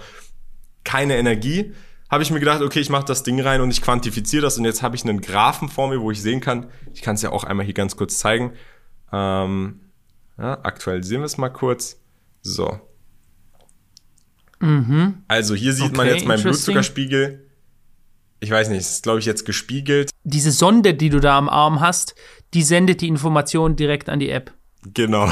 keine 0.84 1.18
Energie, 1.18 1.74
habe 2.10 2.24
ich 2.24 2.32
mir 2.32 2.40
gedacht, 2.40 2.62
okay, 2.62 2.80
ich 2.80 2.90
mache 2.90 3.06
das 3.06 3.24
Ding 3.24 3.40
rein 3.40 3.62
und 3.62 3.72
ich 3.72 3.82
quantifiziere 3.82 4.42
das 4.42 4.58
und 4.58 4.66
jetzt 4.66 4.82
habe 4.82 4.96
ich 4.96 5.04
einen 5.04 5.22
Graphen 5.22 5.70
vor 5.70 5.88
mir, 5.88 6.02
wo 6.02 6.12
ich 6.12 6.22
sehen 6.22 6.42
kann, 6.42 6.68
ich 6.94 7.02
kann 7.02 7.16
es 7.16 7.22
ja 7.22 7.32
auch 7.32 7.46
einmal 7.46 7.66
hier 7.66 7.74
ganz 7.74 7.96
kurz 7.96 8.20
zeigen. 8.20 8.54
Ähm, 9.14 9.80
ja, 10.38 10.60
aktualisieren 10.64 11.22
wir 11.22 11.26
es 11.26 11.38
mal 11.38 11.50
kurz. 11.50 12.02
So. 12.42 12.80
Mhm. 14.60 15.24
Also 15.28 15.56
hier 15.56 15.74
sieht 15.74 15.86
okay, 15.86 15.98
man 15.98 16.08
jetzt 16.08 16.26
meinen 16.26 16.42
Blutzuckerspiegel 16.42 17.46
ich 18.42 18.52
weiß 18.52 18.70
nicht, 18.70 18.80
ist 18.80 19.04
glaube 19.04 19.20
ich 19.20 19.26
jetzt 19.26 19.46
gespiegelt. 19.46 20.10
Diese 20.24 20.52
Sonde, 20.52 20.94
die 20.94 21.10
du 21.10 21.20
da 21.20 21.38
am 21.38 21.48
Arm 21.48 21.80
hast, 21.80 22.16
die 22.54 22.64
sendet 22.64 23.02
die 23.02 23.08
Information 23.08 23.76
direkt 23.78 24.10
an 24.10 24.20
die 24.20 24.30
App. 24.30 24.52
Genau. 24.94 25.30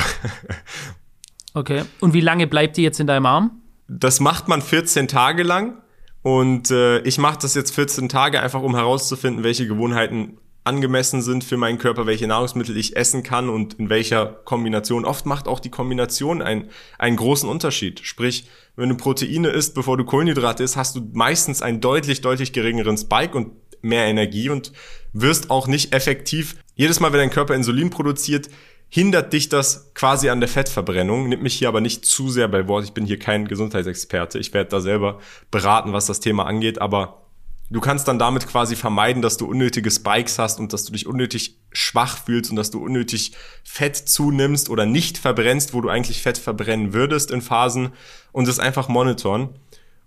okay. 1.54 1.84
Und 2.00 2.14
wie 2.14 2.22
lange 2.22 2.48
bleibt 2.48 2.78
die 2.78 2.84
jetzt 2.84 3.00
in 3.00 3.08
deinem 3.08 3.26
Arm? 3.26 3.62
Das 3.88 4.20
macht 4.20 4.48
man 4.48 4.62
14 4.62 5.08
Tage 5.08 5.44
lang. 5.44 5.82
Und 6.22 6.70
äh, 6.70 7.00
ich 7.00 7.18
mache 7.18 7.40
das 7.42 7.56
jetzt 7.56 7.74
14 7.74 8.10
Tage 8.10 8.42
einfach, 8.42 8.62
um 8.62 8.76
herauszufinden, 8.76 9.44
welche 9.44 9.68
Gewohnheiten 9.68 10.38
angemessen 10.70 11.24
sind 11.24 11.44
für 11.44 11.58
meinen 11.58 11.80
Körper, 11.80 12.06
welche 12.06 12.28
Nahrungsmittel 12.28 12.78
ich 12.78 12.96
essen 12.96 13.24
kann 13.24 13.50
und 13.50 13.74
in 13.74 13.90
welcher 13.90 14.28
Kombination. 14.46 15.04
Oft 15.04 15.26
macht 15.26 15.48
auch 15.48 15.60
die 15.60 15.72
Kombination 15.72 16.44
einen, 16.44 16.70
einen 17.00 17.18
großen 17.18 17.50
Unterschied. 17.50 18.02
Sprich, 18.02 18.48
wenn 18.76 18.90
du 18.90 18.96
Proteine 18.96 19.50
isst, 19.50 19.74
bevor 19.74 19.98
du 19.98 20.06
Kohlenhydrate 20.06 20.64
isst, 20.64 20.78
hast 20.78 20.96
du 20.96 21.02
meistens 21.14 21.64
einen 21.64 21.82
deutlich, 21.82 22.22
deutlich 22.22 22.54
geringeren 22.54 22.98
Spike 22.98 23.36
und 23.36 23.52
mehr 23.82 24.06
Energie 24.06 24.50
und 24.50 24.72
wirst 25.12 25.50
auch 25.50 25.68
nicht 25.68 25.94
effektiv. 25.94 26.56
Jedes 26.76 27.00
Mal, 27.00 27.12
wenn 27.12 27.20
dein 27.20 27.32
Körper 27.32 27.56
Insulin 27.56 27.90
produziert, 27.90 28.50
hindert 28.90 29.34
dich 29.34 29.50
das 29.50 29.92
quasi 29.96 30.30
an 30.30 30.40
der 30.40 30.50
Fettverbrennung. 30.50 31.30
Nimm 31.30 31.42
mich 31.42 31.56
hier 31.56 31.68
aber 31.68 31.82
nicht 31.82 32.06
zu 32.06 32.30
sehr 32.30 32.48
bei 32.48 32.68
Wort. 32.68 32.86
Ich 32.86 32.94
bin 32.94 33.06
hier 33.06 33.20
kein 33.20 33.48
Gesundheitsexperte. 33.48 34.38
Ich 34.38 34.54
werde 34.54 34.70
da 34.70 34.82
selber 34.82 35.20
beraten, 35.50 35.94
was 35.94 36.06
das 36.06 36.20
Thema 36.20 36.46
angeht, 36.46 36.80
aber 36.80 37.29
Du 37.72 37.82
kannst 37.82 38.08
dann 38.08 38.18
damit 38.18 38.48
quasi 38.48 38.76
vermeiden, 38.76 39.22
dass 39.22 39.38
du 39.38 39.46
unnötige 39.46 39.92
Spikes 39.92 40.40
hast 40.40 40.60
und 40.60 40.74
dass 40.74 40.86
du 40.86 40.92
dich 40.92 41.06
unnötig 41.06 41.60
schwach 41.72 42.18
fühlst 42.26 42.50
und 42.50 42.56
dass 42.56 42.72
du 42.72 42.84
unnötig 42.84 43.34
Fett 43.64 43.96
zunimmst 43.96 44.70
oder 44.70 44.88
nicht 44.88 45.20
verbrennst, 45.20 45.74
wo 45.74 45.82
du 45.82 45.90
eigentlich 45.90 46.24
Fett 46.24 46.40
verbrennen 46.40 46.94
würdest 46.94 47.30
in 47.30 47.42
Phasen 47.42 47.90
und 48.32 48.48
das 48.48 48.58
einfach 48.58 48.88
monitoren. 48.88 49.50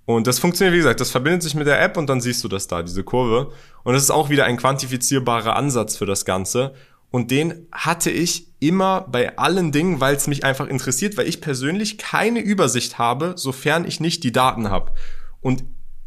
Und 0.05 0.27
das 0.27 0.40
funktioniert, 0.40 0.75
wie 0.75 0.79
gesagt, 0.79 1.01
das 1.01 1.12
verbindet 1.12 1.44
sich 1.44 1.55
mit 1.55 1.68
der 1.68 1.81
App 1.81 1.96
und 1.96 2.09
dann 2.09 2.20
siehst 2.20 2.42
du 2.42 2.48
das 2.48 2.66
da, 2.66 2.83
diese 2.83 3.05
Kurve. 3.05 3.53
Und 3.85 3.94
das 3.94 4.03
ist 4.03 4.11
auch 4.11 4.29
wieder 4.29 4.44
ein 4.46 4.57
quantifizierbarer 4.57 5.55
Ansatz 5.55 5.96
für 5.96 6.07
das 6.07 6.25
Ganze. 6.25 6.75
Und 7.12 7.31
den 7.31 7.68
hatte 7.70 8.11
ich 8.11 8.48
immer 8.59 9.03
bei 9.03 9.38
allen 9.38 9.70
Dingen, 9.70 10.01
weil 10.01 10.16
es 10.16 10.27
mich 10.27 10.44
einfach 10.44 10.66
interessiert, 10.66 11.16
weil 11.16 11.29
ich 11.29 11.40
persönlich 11.40 11.98
keine 11.98 12.40
Übersicht 12.40 12.98
habe, 12.98 13.35
sofern 13.37 13.85
ich 13.85 14.01
nicht 14.01 14.25
die 14.25 14.33
Daten 14.33 14.70
habe. 14.70 14.92
Und 15.40 15.62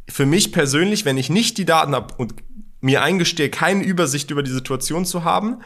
für 0.08 0.26
mich 0.26 0.52
persönlich, 0.52 1.06
wenn 1.06 1.18
ich 1.18 1.30
nicht 1.30 1.58
die 1.58 1.66
Daten 1.66 1.96
habe 1.96 2.14
und 2.18 2.36
mir 2.82 3.02
eingestehe, 3.02 3.50
keine 3.50 3.84
Übersicht 3.84 4.30
über 4.32 4.44
die 4.44 4.52
Situation 4.52 5.06
zu 5.06 5.24
haben, 5.24 5.62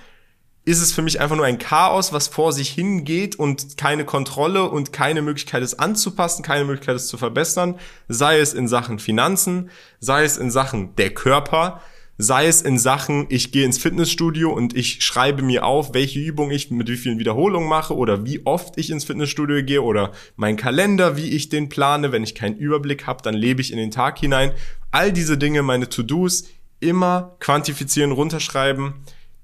ist 0.66 0.82
es 0.82 0.94
für 0.94 1.02
mich 1.02 1.20
einfach 1.20 1.36
nur 1.36 1.46
ein 1.46 1.58
Chaos, 1.58 2.14
was 2.14 2.28
vor 2.28 2.54
sich 2.54 2.70
hingeht 2.70 3.38
und 3.38 3.78
keine 3.78 4.06
Kontrolle 4.06 4.70
und 4.70 4.94
keine 4.94 5.22
Möglichkeit 5.22 5.64
es 5.64 5.80
anzupassen, 5.80 6.44
keine 6.44 6.66
Möglichkeit 6.66 6.96
es 6.96 7.08
zu 7.08 7.18
verbessern, 7.18 7.80
sei 8.08 8.40
es 8.40 8.54
in 8.54 8.68
Sachen 8.68 9.00
Finanzen, 9.00 9.72
sei 10.00 10.24
es 10.24 10.38
in 10.38 10.52
Sachen 10.52 10.96
der 10.96 11.14
Körper, 11.14 11.82
sei 12.22 12.48
es 12.48 12.62
in 12.62 12.78
Sachen, 12.78 13.28
ich 13.30 13.54
gehe 13.54 13.64
ins 13.64 13.78
Fitnessstudio 13.78 14.52
und 14.52 14.76
ich 14.76 15.02
schreibe 15.06 15.42
mir 15.42 15.66
auf, 15.66 15.94
welche 15.94 16.20
Übung 16.20 16.52
ich 16.52 16.70
mit 16.70 16.90
wie 16.90 16.98
vielen 16.98 17.18
Wiederholungen 17.18 17.70
mache 17.70 17.96
oder 17.96 18.26
wie 18.26 18.46
oft 18.46 18.78
ich 18.78 18.90
ins 18.90 19.06
Fitnessstudio 19.06 19.64
gehe 19.64 19.82
oder 19.82 20.12
mein 20.36 20.58
Kalender, 20.58 21.16
wie 21.16 21.30
ich 21.30 21.48
den 21.48 21.70
plane. 21.70 22.12
Wenn 22.12 22.24
ich 22.24 22.36
keinen 22.36 22.58
Überblick 22.58 23.08
habe, 23.08 23.24
dann 23.24 23.36
lebe 23.36 23.62
ich 23.62 23.72
in 23.72 23.78
den 23.78 23.90
Tag 23.90 24.20
hinein. 24.20 24.52
All 24.92 25.14
diese 25.14 25.38
Dinge, 25.38 25.64
meine 25.64 25.88
To-Dos, 25.88 26.44
immer 26.82 27.38
quantifizieren, 27.40 28.12
runterschreiben. 28.12 28.96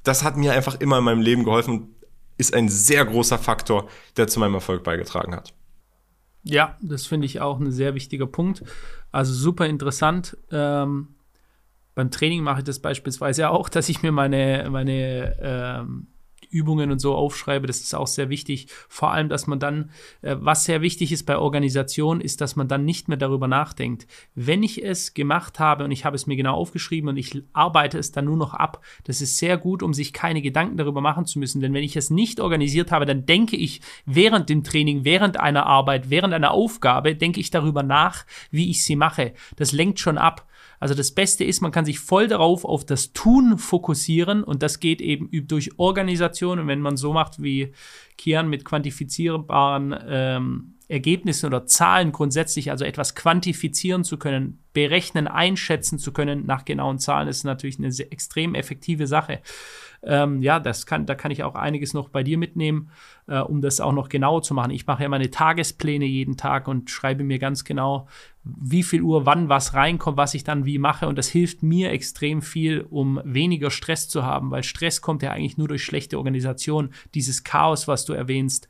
Das 0.03 0.25
hat 0.25 0.35
mir 0.35 0.51
einfach 0.51 0.77
immer 0.81 0.97
in 0.97 1.05
meinem 1.05 1.21
Leben 1.21 1.45
geholfen, 1.45 1.95
ist 2.37 2.53
ein 2.53 2.67
sehr 2.67 3.05
großer 3.05 3.37
Faktor, 3.37 3.87
der 4.17 4.27
zu 4.27 4.41
meinem 4.41 4.55
Erfolg 4.55 4.83
beigetragen 4.83 5.33
hat. 5.33 5.53
Ja, 6.43 6.77
das 6.81 7.05
finde 7.07 7.25
ich 7.25 7.39
auch 7.39 7.57
ein 7.57 7.71
sehr 7.71 7.95
wichtiger 7.95 8.27
Punkt. 8.27 8.63
Also 9.13 9.31
super 9.33 9.65
interessant. 9.65 10.35
Ähm 10.51 11.14
beim 11.95 12.11
Training 12.11 12.43
mache 12.43 12.59
ich 12.59 12.65
das 12.65 12.79
beispielsweise 12.79 13.49
auch, 13.49 13.69
dass 13.75 13.89
ich 13.89 14.03
mir 14.03 14.11
meine, 14.11 14.67
meine 14.69 15.37
ähm, 15.41 16.07
Übungen 16.49 16.91
und 16.91 16.99
so 16.99 17.15
aufschreibe. 17.15 17.67
Das 17.67 17.81
ist 17.81 17.93
auch 17.93 18.07
sehr 18.07 18.29
wichtig. 18.29 18.67
Vor 18.87 19.11
allem, 19.11 19.29
dass 19.29 19.47
man 19.47 19.59
dann, 19.59 19.91
äh, 20.21 20.35
was 20.39 20.65
sehr 20.65 20.81
wichtig 20.81 21.11
ist 21.11 21.25
bei 21.25 21.37
Organisation, 21.37 22.21
ist, 22.21 22.41
dass 22.41 22.55
man 22.55 22.67
dann 22.67 22.85
nicht 22.85 23.07
mehr 23.07 23.17
darüber 23.17 23.47
nachdenkt. 23.47 24.07
Wenn 24.35 24.63
ich 24.63 24.83
es 24.83 25.13
gemacht 25.13 25.59
habe 25.59 25.83
und 25.83 25.91
ich 25.91 26.05
habe 26.05 26.15
es 26.15 26.27
mir 26.27 26.35
genau 26.35 26.55
aufgeschrieben 26.55 27.09
und 27.09 27.17
ich 27.17 27.43
arbeite 27.53 27.97
es 27.97 28.11
dann 28.11 28.25
nur 28.25 28.37
noch 28.37 28.53
ab, 28.53 28.83
das 29.03 29.21
ist 29.21 29.37
sehr 29.37 29.57
gut, 29.57 29.83
um 29.83 29.93
sich 29.93 30.13
keine 30.13 30.41
Gedanken 30.41 30.77
darüber 30.77 31.01
machen 31.01 31.25
zu 31.25 31.39
müssen. 31.39 31.61
Denn 31.61 31.73
wenn 31.73 31.83
ich 31.83 31.95
es 31.95 32.09
nicht 32.09 32.39
organisiert 32.39 32.91
habe, 32.91 33.05
dann 33.05 33.25
denke 33.25 33.55
ich 33.57 33.81
während 34.05 34.49
dem 34.49 34.63
Training, 34.63 35.03
während 35.03 35.39
einer 35.39 35.65
Arbeit, 35.65 36.09
während 36.09 36.33
einer 36.33 36.51
Aufgabe, 36.51 37.15
denke 37.15 37.39
ich 37.39 37.51
darüber 37.51 37.83
nach, 37.83 38.25
wie 38.51 38.69
ich 38.69 38.83
sie 38.83 38.95
mache. 38.95 39.33
Das 39.55 39.71
lenkt 39.71 39.99
schon 39.99 40.17
ab. 40.17 40.47
Also 40.79 40.93
das 40.93 41.11
Beste 41.11 41.43
ist, 41.43 41.61
man 41.61 41.71
kann 41.71 41.85
sich 41.85 41.99
voll 41.99 42.27
darauf 42.27 42.65
auf 42.65 42.85
das 42.85 43.13
Tun 43.13 43.57
fokussieren 43.57 44.43
und 44.43 44.61
das 44.63 44.79
geht 44.79 45.01
eben 45.01 45.29
durch 45.47 45.77
Organisation 45.77 46.59
und 46.59 46.67
wenn 46.67 46.81
man 46.81 46.97
so 46.97 47.13
macht 47.13 47.41
wie 47.41 47.73
Kian 48.17 48.49
mit 48.49 48.65
quantifizierbaren 48.65 49.95
ähm, 50.07 50.75
Ergebnissen 50.87 51.47
oder 51.47 51.65
Zahlen 51.65 52.11
grundsätzlich, 52.11 52.69
also 52.69 52.85
etwas 52.85 53.15
quantifizieren 53.15 54.03
zu 54.03 54.17
können, 54.17 54.59
berechnen, 54.73 55.27
einschätzen 55.27 55.97
zu 55.97 56.11
können 56.11 56.45
nach 56.45 56.63
genauen 56.63 56.99
Zahlen, 56.99 57.27
ist 57.27 57.43
natürlich 57.43 57.79
eine 57.79 57.87
extrem 58.11 58.53
effektive 58.53 59.07
Sache. 59.07 59.41
Ähm, 60.03 60.43
ja, 60.43 60.59
das 60.59 60.85
kann, 60.85 61.07
da 61.07 61.15
kann 61.15 61.31
ich 61.31 61.43
auch 61.43 61.55
einiges 61.55 61.95
noch 61.95 62.09
bei 62.09 62.21
dir 62.21 62.37
mitnehmen, 62.37 62.91
äh, 63.27 63.39
um 63.39 63.61
das 63.61 63.81
auch 63.81 63.93
noch 63.93 64.09
genauer 64.09 64.43
zu 64.43 64.53
machen. 64.53 64.71
Ich 64.71 64.85
mache 64.85 65.01
ja 65.01 65.09
meine 65.09 65.31
Tagespläne 65.31 66.05
jeden 66.05 66.37
Tag 66.37 66.67
und 66.67 66.91
schreibe 66.91 67.23
mir 67.23 67.39
ganz 67.39 67.63
genau, 67.63 68.07
wie 68.45 68.83
viel 68.83 69.01
Uhr 69.01 69.25
wann 69.25 69.49
was 69.49 69.73
reinkommt, 69.73 70.17
was 70.17 70.35
ich 70.35 70.43
dann 70.43 70.65
wie 70.65 70.77
mache. 70.77 71.07
Und 71.07 71.17
das 71.17 71.27
hilft 71.27 71.63
mir 71.63 71.91
extrem 71.91 72.41
viel, 72.41 72.85
um 72.89 73.19
weniger 73.23 73.71
Stress 73.71 74.07
zu 74.07 74.23
haben, 74.23 74.51
weil 74.51 74.63
Stress 74.63 75.01
kommt 75.01 75.23
ja 75.23 75.31
eigentlich 75.31 75.57
nur 75.57 75.67
durch 75.67 75.83
schlechte 75.83 76.17
Organisation. 76.17 76.91
Dieses 77.15 77.43
Chaos, 77.43 77.87
was 77.87 78.05
du 78.05 78.13
erwähnst, 78.13 78.67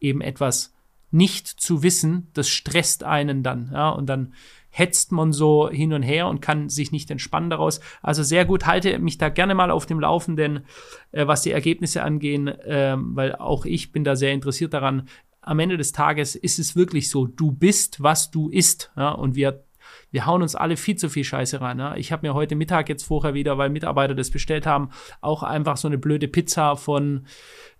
eben 0.00 0.20
etwas 0.20 0.72
nicht 1.10 1.48
zu 1.48 1.82
wissen, 1.82 2.28
das 2.34 2.48
stresst 2.48 3.04
einen 3.04 3.42
dann. 3.42 3.70
Ja, 3.72 3.90
und 3.90 4.06
dann 4.06 4.34
hetzt 4.76 5.10
man 5.10 5.32
so 5.32 5.70
hin 5.70 5.94
und 5.94 6.02
her 6.02 6.28
und 6.28 6.42
kann 6.42 6.68
sich 6.68 6.92
nicht 6.92 7.10
entspannen 7.10 7.48
daraus. 7.48 7.80
Also 8.02 8.22
sehr 8.22 8.44
gut, 8.44 8.66
halte 8.66 8.98
mich 8.98 9.16
da 9.16 9.30
gerne 9.30 9.54
mal 9.54 9.70
auf 9.70 9.86
dem 9.86 10.00
Laufenden, 10.00 10.66
äh, 11.12 11.26
was 11.26 11.40
die 11.40 11.50
Ergebnisse 11.50 12.02
angehen, 12.02 12.48
äh, 12.48 12.94
weil 12.98 13.34
auch 13.36 13.64
ich 13.64 13.90
bin 13.90 14.04
da 14.04 14.16
sehr 14.16 14.32
interessiert 14.32 14.74
daran. 14.74 15.08
Am 15.46 15.58
Ende 15.58 15.76
des 15.78 15.92
Tages 15.92 16.34
ist 16.34 16.58
es 16.58 16.76
wirklich 16.76 17.08
so, 17.08 17.26
du 17.26 17.52
bist, 17.52 18.02
was 18.02 18.30
du 18.30 18.50
isst. 18.50 18.92
Ja, 18.96 19.10
und 19.10 19.34
wir 19.34 19.64
wir 20.10 20.26
hauen 20.26 20.42
uns 20.42 20.54
alle 20.54 20.76
viel 20.76 20.96
zu 20.96 21.08
viel 21.08 21.24
Scheiße 21.24 21.60
rein. 21.60 21.76
Ne? 21.76 21.94
Ich 21.96 22.12
habe 22.12 22.26
mir 22.26 22.34
heute 22.34 22.54
Mittag 22.54 22.88
jetzt 22.88 23.04
vorher 23.04 23.34
wieder, 23.34 23.58
weil 23.58 23.70
Mitarbeiter 23.70 24.14
das 24.14 24.30
bestellt 24.30 24.66
haben, 24.66 24.90
auch 25.20 25.42
einfach 25.42 25.76
so 25.76 25.88
eine 25.88 25.98
blöde 25.98 26.28
Pizza 26.28 26.76
von, 26.76 27.26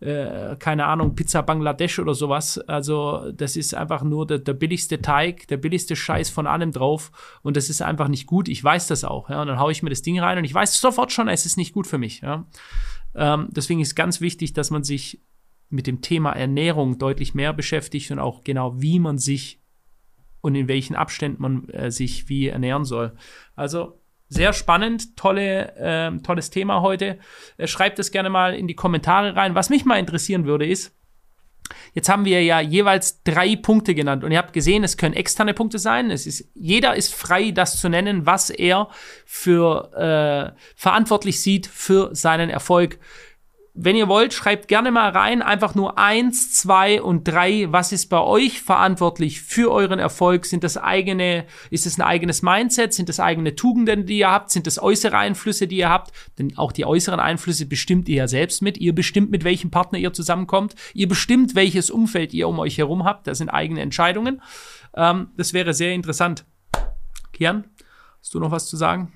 äh, 0.00 0.56
keine 0.56 0.86
Ahnung, 0.86 1.14
Pizza 1.14 1.42
Bangladesch 1.42 1.98
oder 1.98 2.14
sowas. 2.14 2.58
Also 2.58 3.32
das 3.32 3.56
ist 3.56 3.74
einfach 3.74 4.02
nur 4.02 4.26
der, 4.26 4.38
der, 4.38 4.54
billigste 4.54 5.00
Teig, 5.00 5.48
der 5.48 5.56
billigste 5.56 5.96
Scheiß 5.96 6.30
von 6.30 6.46
allem 6.46 6.72
drauf 6.72 7.38
und 7.42 7.56
das 7.56 7.70
ist 7.70 7.82
einfach 7.82 8.08
nicht 8.08 8.26
gut. 8.26 8.48
Ich 8.48 8.62
weiß 8.62 8.86
das 8.88 9.04
auch. 9.04 9.30
Ja? 9.30 9.42
Und 9.42 9.48
dann 9.48 9.58
haue 9.58 9.72
ich 9.72 9.82
mir 9.82 9.90
das 9.90 10.02
Ding 10.02 10.18
rein 10.18 10.38
und 10.38 10.44
ich 10.44 10.54
weiß 10.54 10.80
sofort 10.80 11.12
schon, 11.12 11.28
es 11.28 11.46
ist 11.46 11.56
nicht 11.56 11.72
gut 11.72 11.86
für 11.86 11.98
mich. 11.98 12.20
Ja? 12.20 12.46
Ähm, 13.14 13.48
deswegen 13.50 13.80
ist 13.80 13.94
ganz 13.94 14.20
wichtig, 14.20 14.52
dass 14.52 14.70
man 14.70 14.84
sich 14.84 15.22
mit 15.68 15.86
dem 15.86 16.00
Thema 16.00 16.32
Ernährung 16.32 16.98
deutlich 16.98 17.34
mehr 17.34 17.52
beschäftigt 17.52 18.10
und 18.10 18.18
auch 18.18 18.44
genau, 18.44 18.80
wie 18.80 18.98
man 18.98 19.18
sich 19.18 19.60
und 20.40 20.54
in 20.54 20.68
welchen 20.68 20.94
Abständen 20.94 21.42
man 21.42 21.68
äh, 21.70 21.90
sich 21.90 22.28
wie 22.28 22.48
ernähren 22.48 22.84
soll. 22.84 23.16
Also 23.56 24.00
sehr 24.28 24.52
spannend, 24.52 25.16
tolle, 25.16 25.74
äh, 25.76 26.18
tolles 26.22 26.50
Thema 26.50 26.82
heute. 26.82 27.18
Äh, 27.56 27.66
schreibt 27.66 27.98
es 27.98 28.10
gerne 28.10 28.30
mal 28.30 28.54
in 28.54 28.68
die 28.68 28.74
Kommentare 28.74 29.34
rein. 29.36 29.54
Was 29.54 29.70
mich 29.70 29.84
mal 29.84 29.98
interessieren 29.98 30.46
würde, 30.46 30.66
ist, 30.66 30.96
Jetzt 31.94 32.08
haben 32.08 32.24
wir 32.24 32.42
ja 32.42 32.60
jeweils 32.60 33.22
drei 33.22 33.56
Punkte 33.56 33.94
genannt 33.94 34.24
und 34.24 34.32
ihr 34.32 34.38
habt 34.38 34.52
gesehen, 34.52 34.84
es 34.84 34.96
können 34.96 35.14
externe 35.14 35.54
Punkte 35.54 35.78
sein. 35.78 36.10
Es 36.10 36.26
ist, 36.26 36.48
jeder 36.54 36.94
ist 36.94 37.14
frei, 37.14 37.50
das 37.50 37.80
zu 37.80 37.88
nennen, 37.88 38.26
was 38.26 38.50
er 38.50 38.88
für 39.24 39.92
äh, 40.54 40.60
verantwortlich 40.74 41.40
sieht 41.40 41.66
für 41.66 42.14
seinen 42.14 42.50
Erfolg. 42.50 42.98
Wenn 43.78 43.94
ihr 43.94 44.08
wollt, 44.08 44.32
schreibt 44.32 44.68
gerne 44.68 44.90
mal 44.90 45.10
rein, 45.10 45.42
einfach 45.42 45.74
nur 45.74 45.98
eins, 45.98 46.50
zwei 46.50 47.02
und 47.02 47.28
drei. 47.28 47.66
Was 47.70 47.92
ist 47.92 48.06
bei 48.06 48.20
euch 48.20 48.62
verantwortlich 48.62 49.42
für 49.42 49.70
euren 49.70 49.98
Erfolg? 49.98 50.46
Sind 50.46 50.64
das 50.64 50.78
eigene, 50.78 51.44
ist 51.68 51.84
es 51.84 51.98
ein 51.98 52.02
eigenes 52.02 52.40
Mindset? 52.40 52.94
Sind 52.94 53.10
das 53.10 53.20
eigene 53.20 53.54
Tugenden, 53.54 54.06
die 54.06 54.16
ihr 54.16 54.30
habt? 54.30 54.50
Sind 54.50 54.66
das 54.66 54.82
äußere 54.82 55.18
Einflüsse, 55.18 55.66
die 55.66 55.76
ihr 55.76 55.90
habt? 55.90 56.12
Denn 56.38 56.56
auch 56.56 56.72
die 56.72 56.86
äußeren 56.86 57.20
Einflüsse 57.20 57.66
bestimmt 57.66 58.08
ihr 58.08 58.16
ja 58.16 58.28
selbst 58.28 58.62
mit. 58.62 58.78
Ihr 58.78 58.94
bestimmt, 58.94 59.30
mit 59.30 59.44
welchem 59.44 59.70
Partner 59.70 59.98
ihr 59.98 60.14
zusammenkommt. 60.14 60.74
Ihr 60.94 61.06
bestimmt, 61.06 61.54
welches 61.54 61.90
Umfeld 61.90 62.32
ihr 62.32 62.48
um 62.48 62.58
euch 62.58 62.78
herum 62.78 63.04
habt. 63.04 63.26
Das 63.26 63.36
sind 63.36 63.50
eigene 63.50 63.82
Entscheidungen. 63.82 64.40
Ähm, 64.94 65.28
das 65.36 65.52
wäre 65.52 65.74
sehr 65.74 65.92
interessant. 65.92 66.46
Kian, 67.34 67.64
hast 68.20 68.32
du 68.32 68.40
noch 68.40 68.50
was 68.50 68.70
zu 68.70 68.78
sagen? 68.78 69.12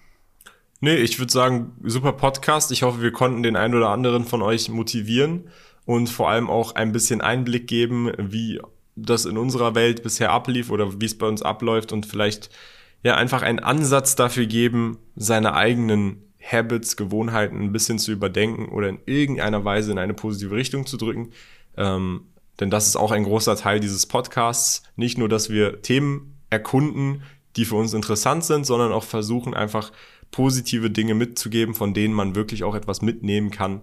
Nee, 0.82 0.96
ich 0.96 1.18
würde 1.18 1.30
sagen, 1.30 1.72
super 1.84 2.12
Podcast. 2.12 2.72
Ich 2.72 2.82
hoffe, 2.82 3.02
wir 3.02 3.12
konnten 3.12 3.42
den 3.42 3.54
einen 3.54 3.74
oder 3.74 3.90
anderen 3.90 4.24
von 4.24 4.40
euch 4.40 4.70
motivieren 4.70 5.50
und 5.84 6.08
vor 6.08 6.30
allem 6.30 6.48
auch 6.48 6.74
ein 6.74 6.92
bisschen 6.92 7.20
Einblick 7.20 7.66
geben, 7.66 8.10
wie 8.16 8.60
das 8.96 9.26
in 9.26 9.36
unserer 9.36 9.74
Welt 9.74 10.02
bisher 10.02 10.32
ablief 10.32 10.70
oder 10.70 10.98
wie 10.98 11.04
es 11.04 11.18
bei 11.18 11.26
uns 11.26 11.42
abläuft 11.42 11.92
und 11.92 12.06
vielleicht 12.06 12.48
ja 13.02 13.14
einfach 13.14 13.42
einen 13.42 13.58
Ansatz 13.58 14.16
dafür 14.16 14.46
geben, 14.46 14.98
seine 15.16 15.54
eigenen 15.54 16.22
Habits, 16.42 16.96
Gewohnheiten 16.96 17.60
ein 17.60 17.72
bisschen 17.72 17.98
zu 17.98 18.10
überdenken 18.10 18.70
oder 18.70 18.88
in 18.88 19.00
irgendeiner 19.04 19.62
Weise 19.66 19.92
in 19.92 19.98
eine 19.98 20.14
positive 20.14 20.54
Richtung 20.54 20.86
zu 20.86 20.96
drücken. 20.96 21.32
Ähm, 21.76 22.22
denn 22.58 22.70
das 22.70 22.86
ist 22.86 22.96
auch 22.96 23.10
ein 23.10 23.24
großer 23.24 23.56
Teil 23.56 23.80
dieses 23.80 24.06
Podcasts. 24.06 24.82
Nicht 24.96 25.18
nur, 25.18 25.28
dass 25.28 25.50
wir 25.50 25.82
Themen 25.82 26.38
erkunden, 26.48 27.22
die 27.56 27.66
für 27.66 27.76
uns 27.76 27.92
interessant 27.92 28.44
sind, 28.44 28.64
sondern 28.64 28.92
auch 28.92 29.04
versuchen 29.04 29.52
einfach 29.52 29.92
positive 30.30 30.90
Dinge 30.90 31.14
mitzugeben, 31.14 31.74
von 31.74 31.94
denen 31.94 32.14
man 32.14 32.34
wirklich 32.34 32.64
auch 32.64 32.74
etwas 32.74 33.02
mitnehmen 33.02 33.50
kann, 33.50 33.82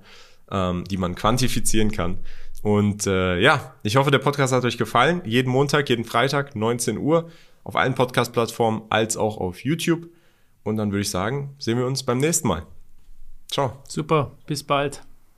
ähm, 0.52 0.84
die 0.86 0.98
man 0.98 1.16
quantifizieren 1.16 1.92
kann. 1.92 2.18
Und 2.64 3.08
äh, 3.08 3.40
ja, 3.40 3.76
ich 3.84 3.96
hoffe, 3.96 4.12
der 4.12 4.20
Podcast 4.20 4.54
hat 4.54 4.66
euch 4.66 4.78
gefallen. 4.78 5.22
Jeden 5.26 5.52
Montag, 5.52 5.90
jeden 5.90 6.06
Freitag, 6.06 6.56
19 6.56 6.98
Uhr, 6.98 7.30
auf 7.64 7.76
allen 7.76 7.96
Podcast-Plattformen 7.96 8.84
als 8.90 9.18
auch 9.18 9.38
auf 9.38 9.64
YouTube. 9.64 10.08
Und 10.64 10.78
dann 10.78 10.92
würde 10.92 11.02
ich 11.02 11.10
sagen, 11.10 11.56
sehen 11.60 11.78
wir 11.78 11.86
uns 11.86 12.04
beim 12.04 12.18
nächsten 12.18 12.48
Mal. 12.48 12.66
Ciao. 13.50 13.82
Super, 13.88 14.32
bis 14.46 14.64
bald. 14.64 15.07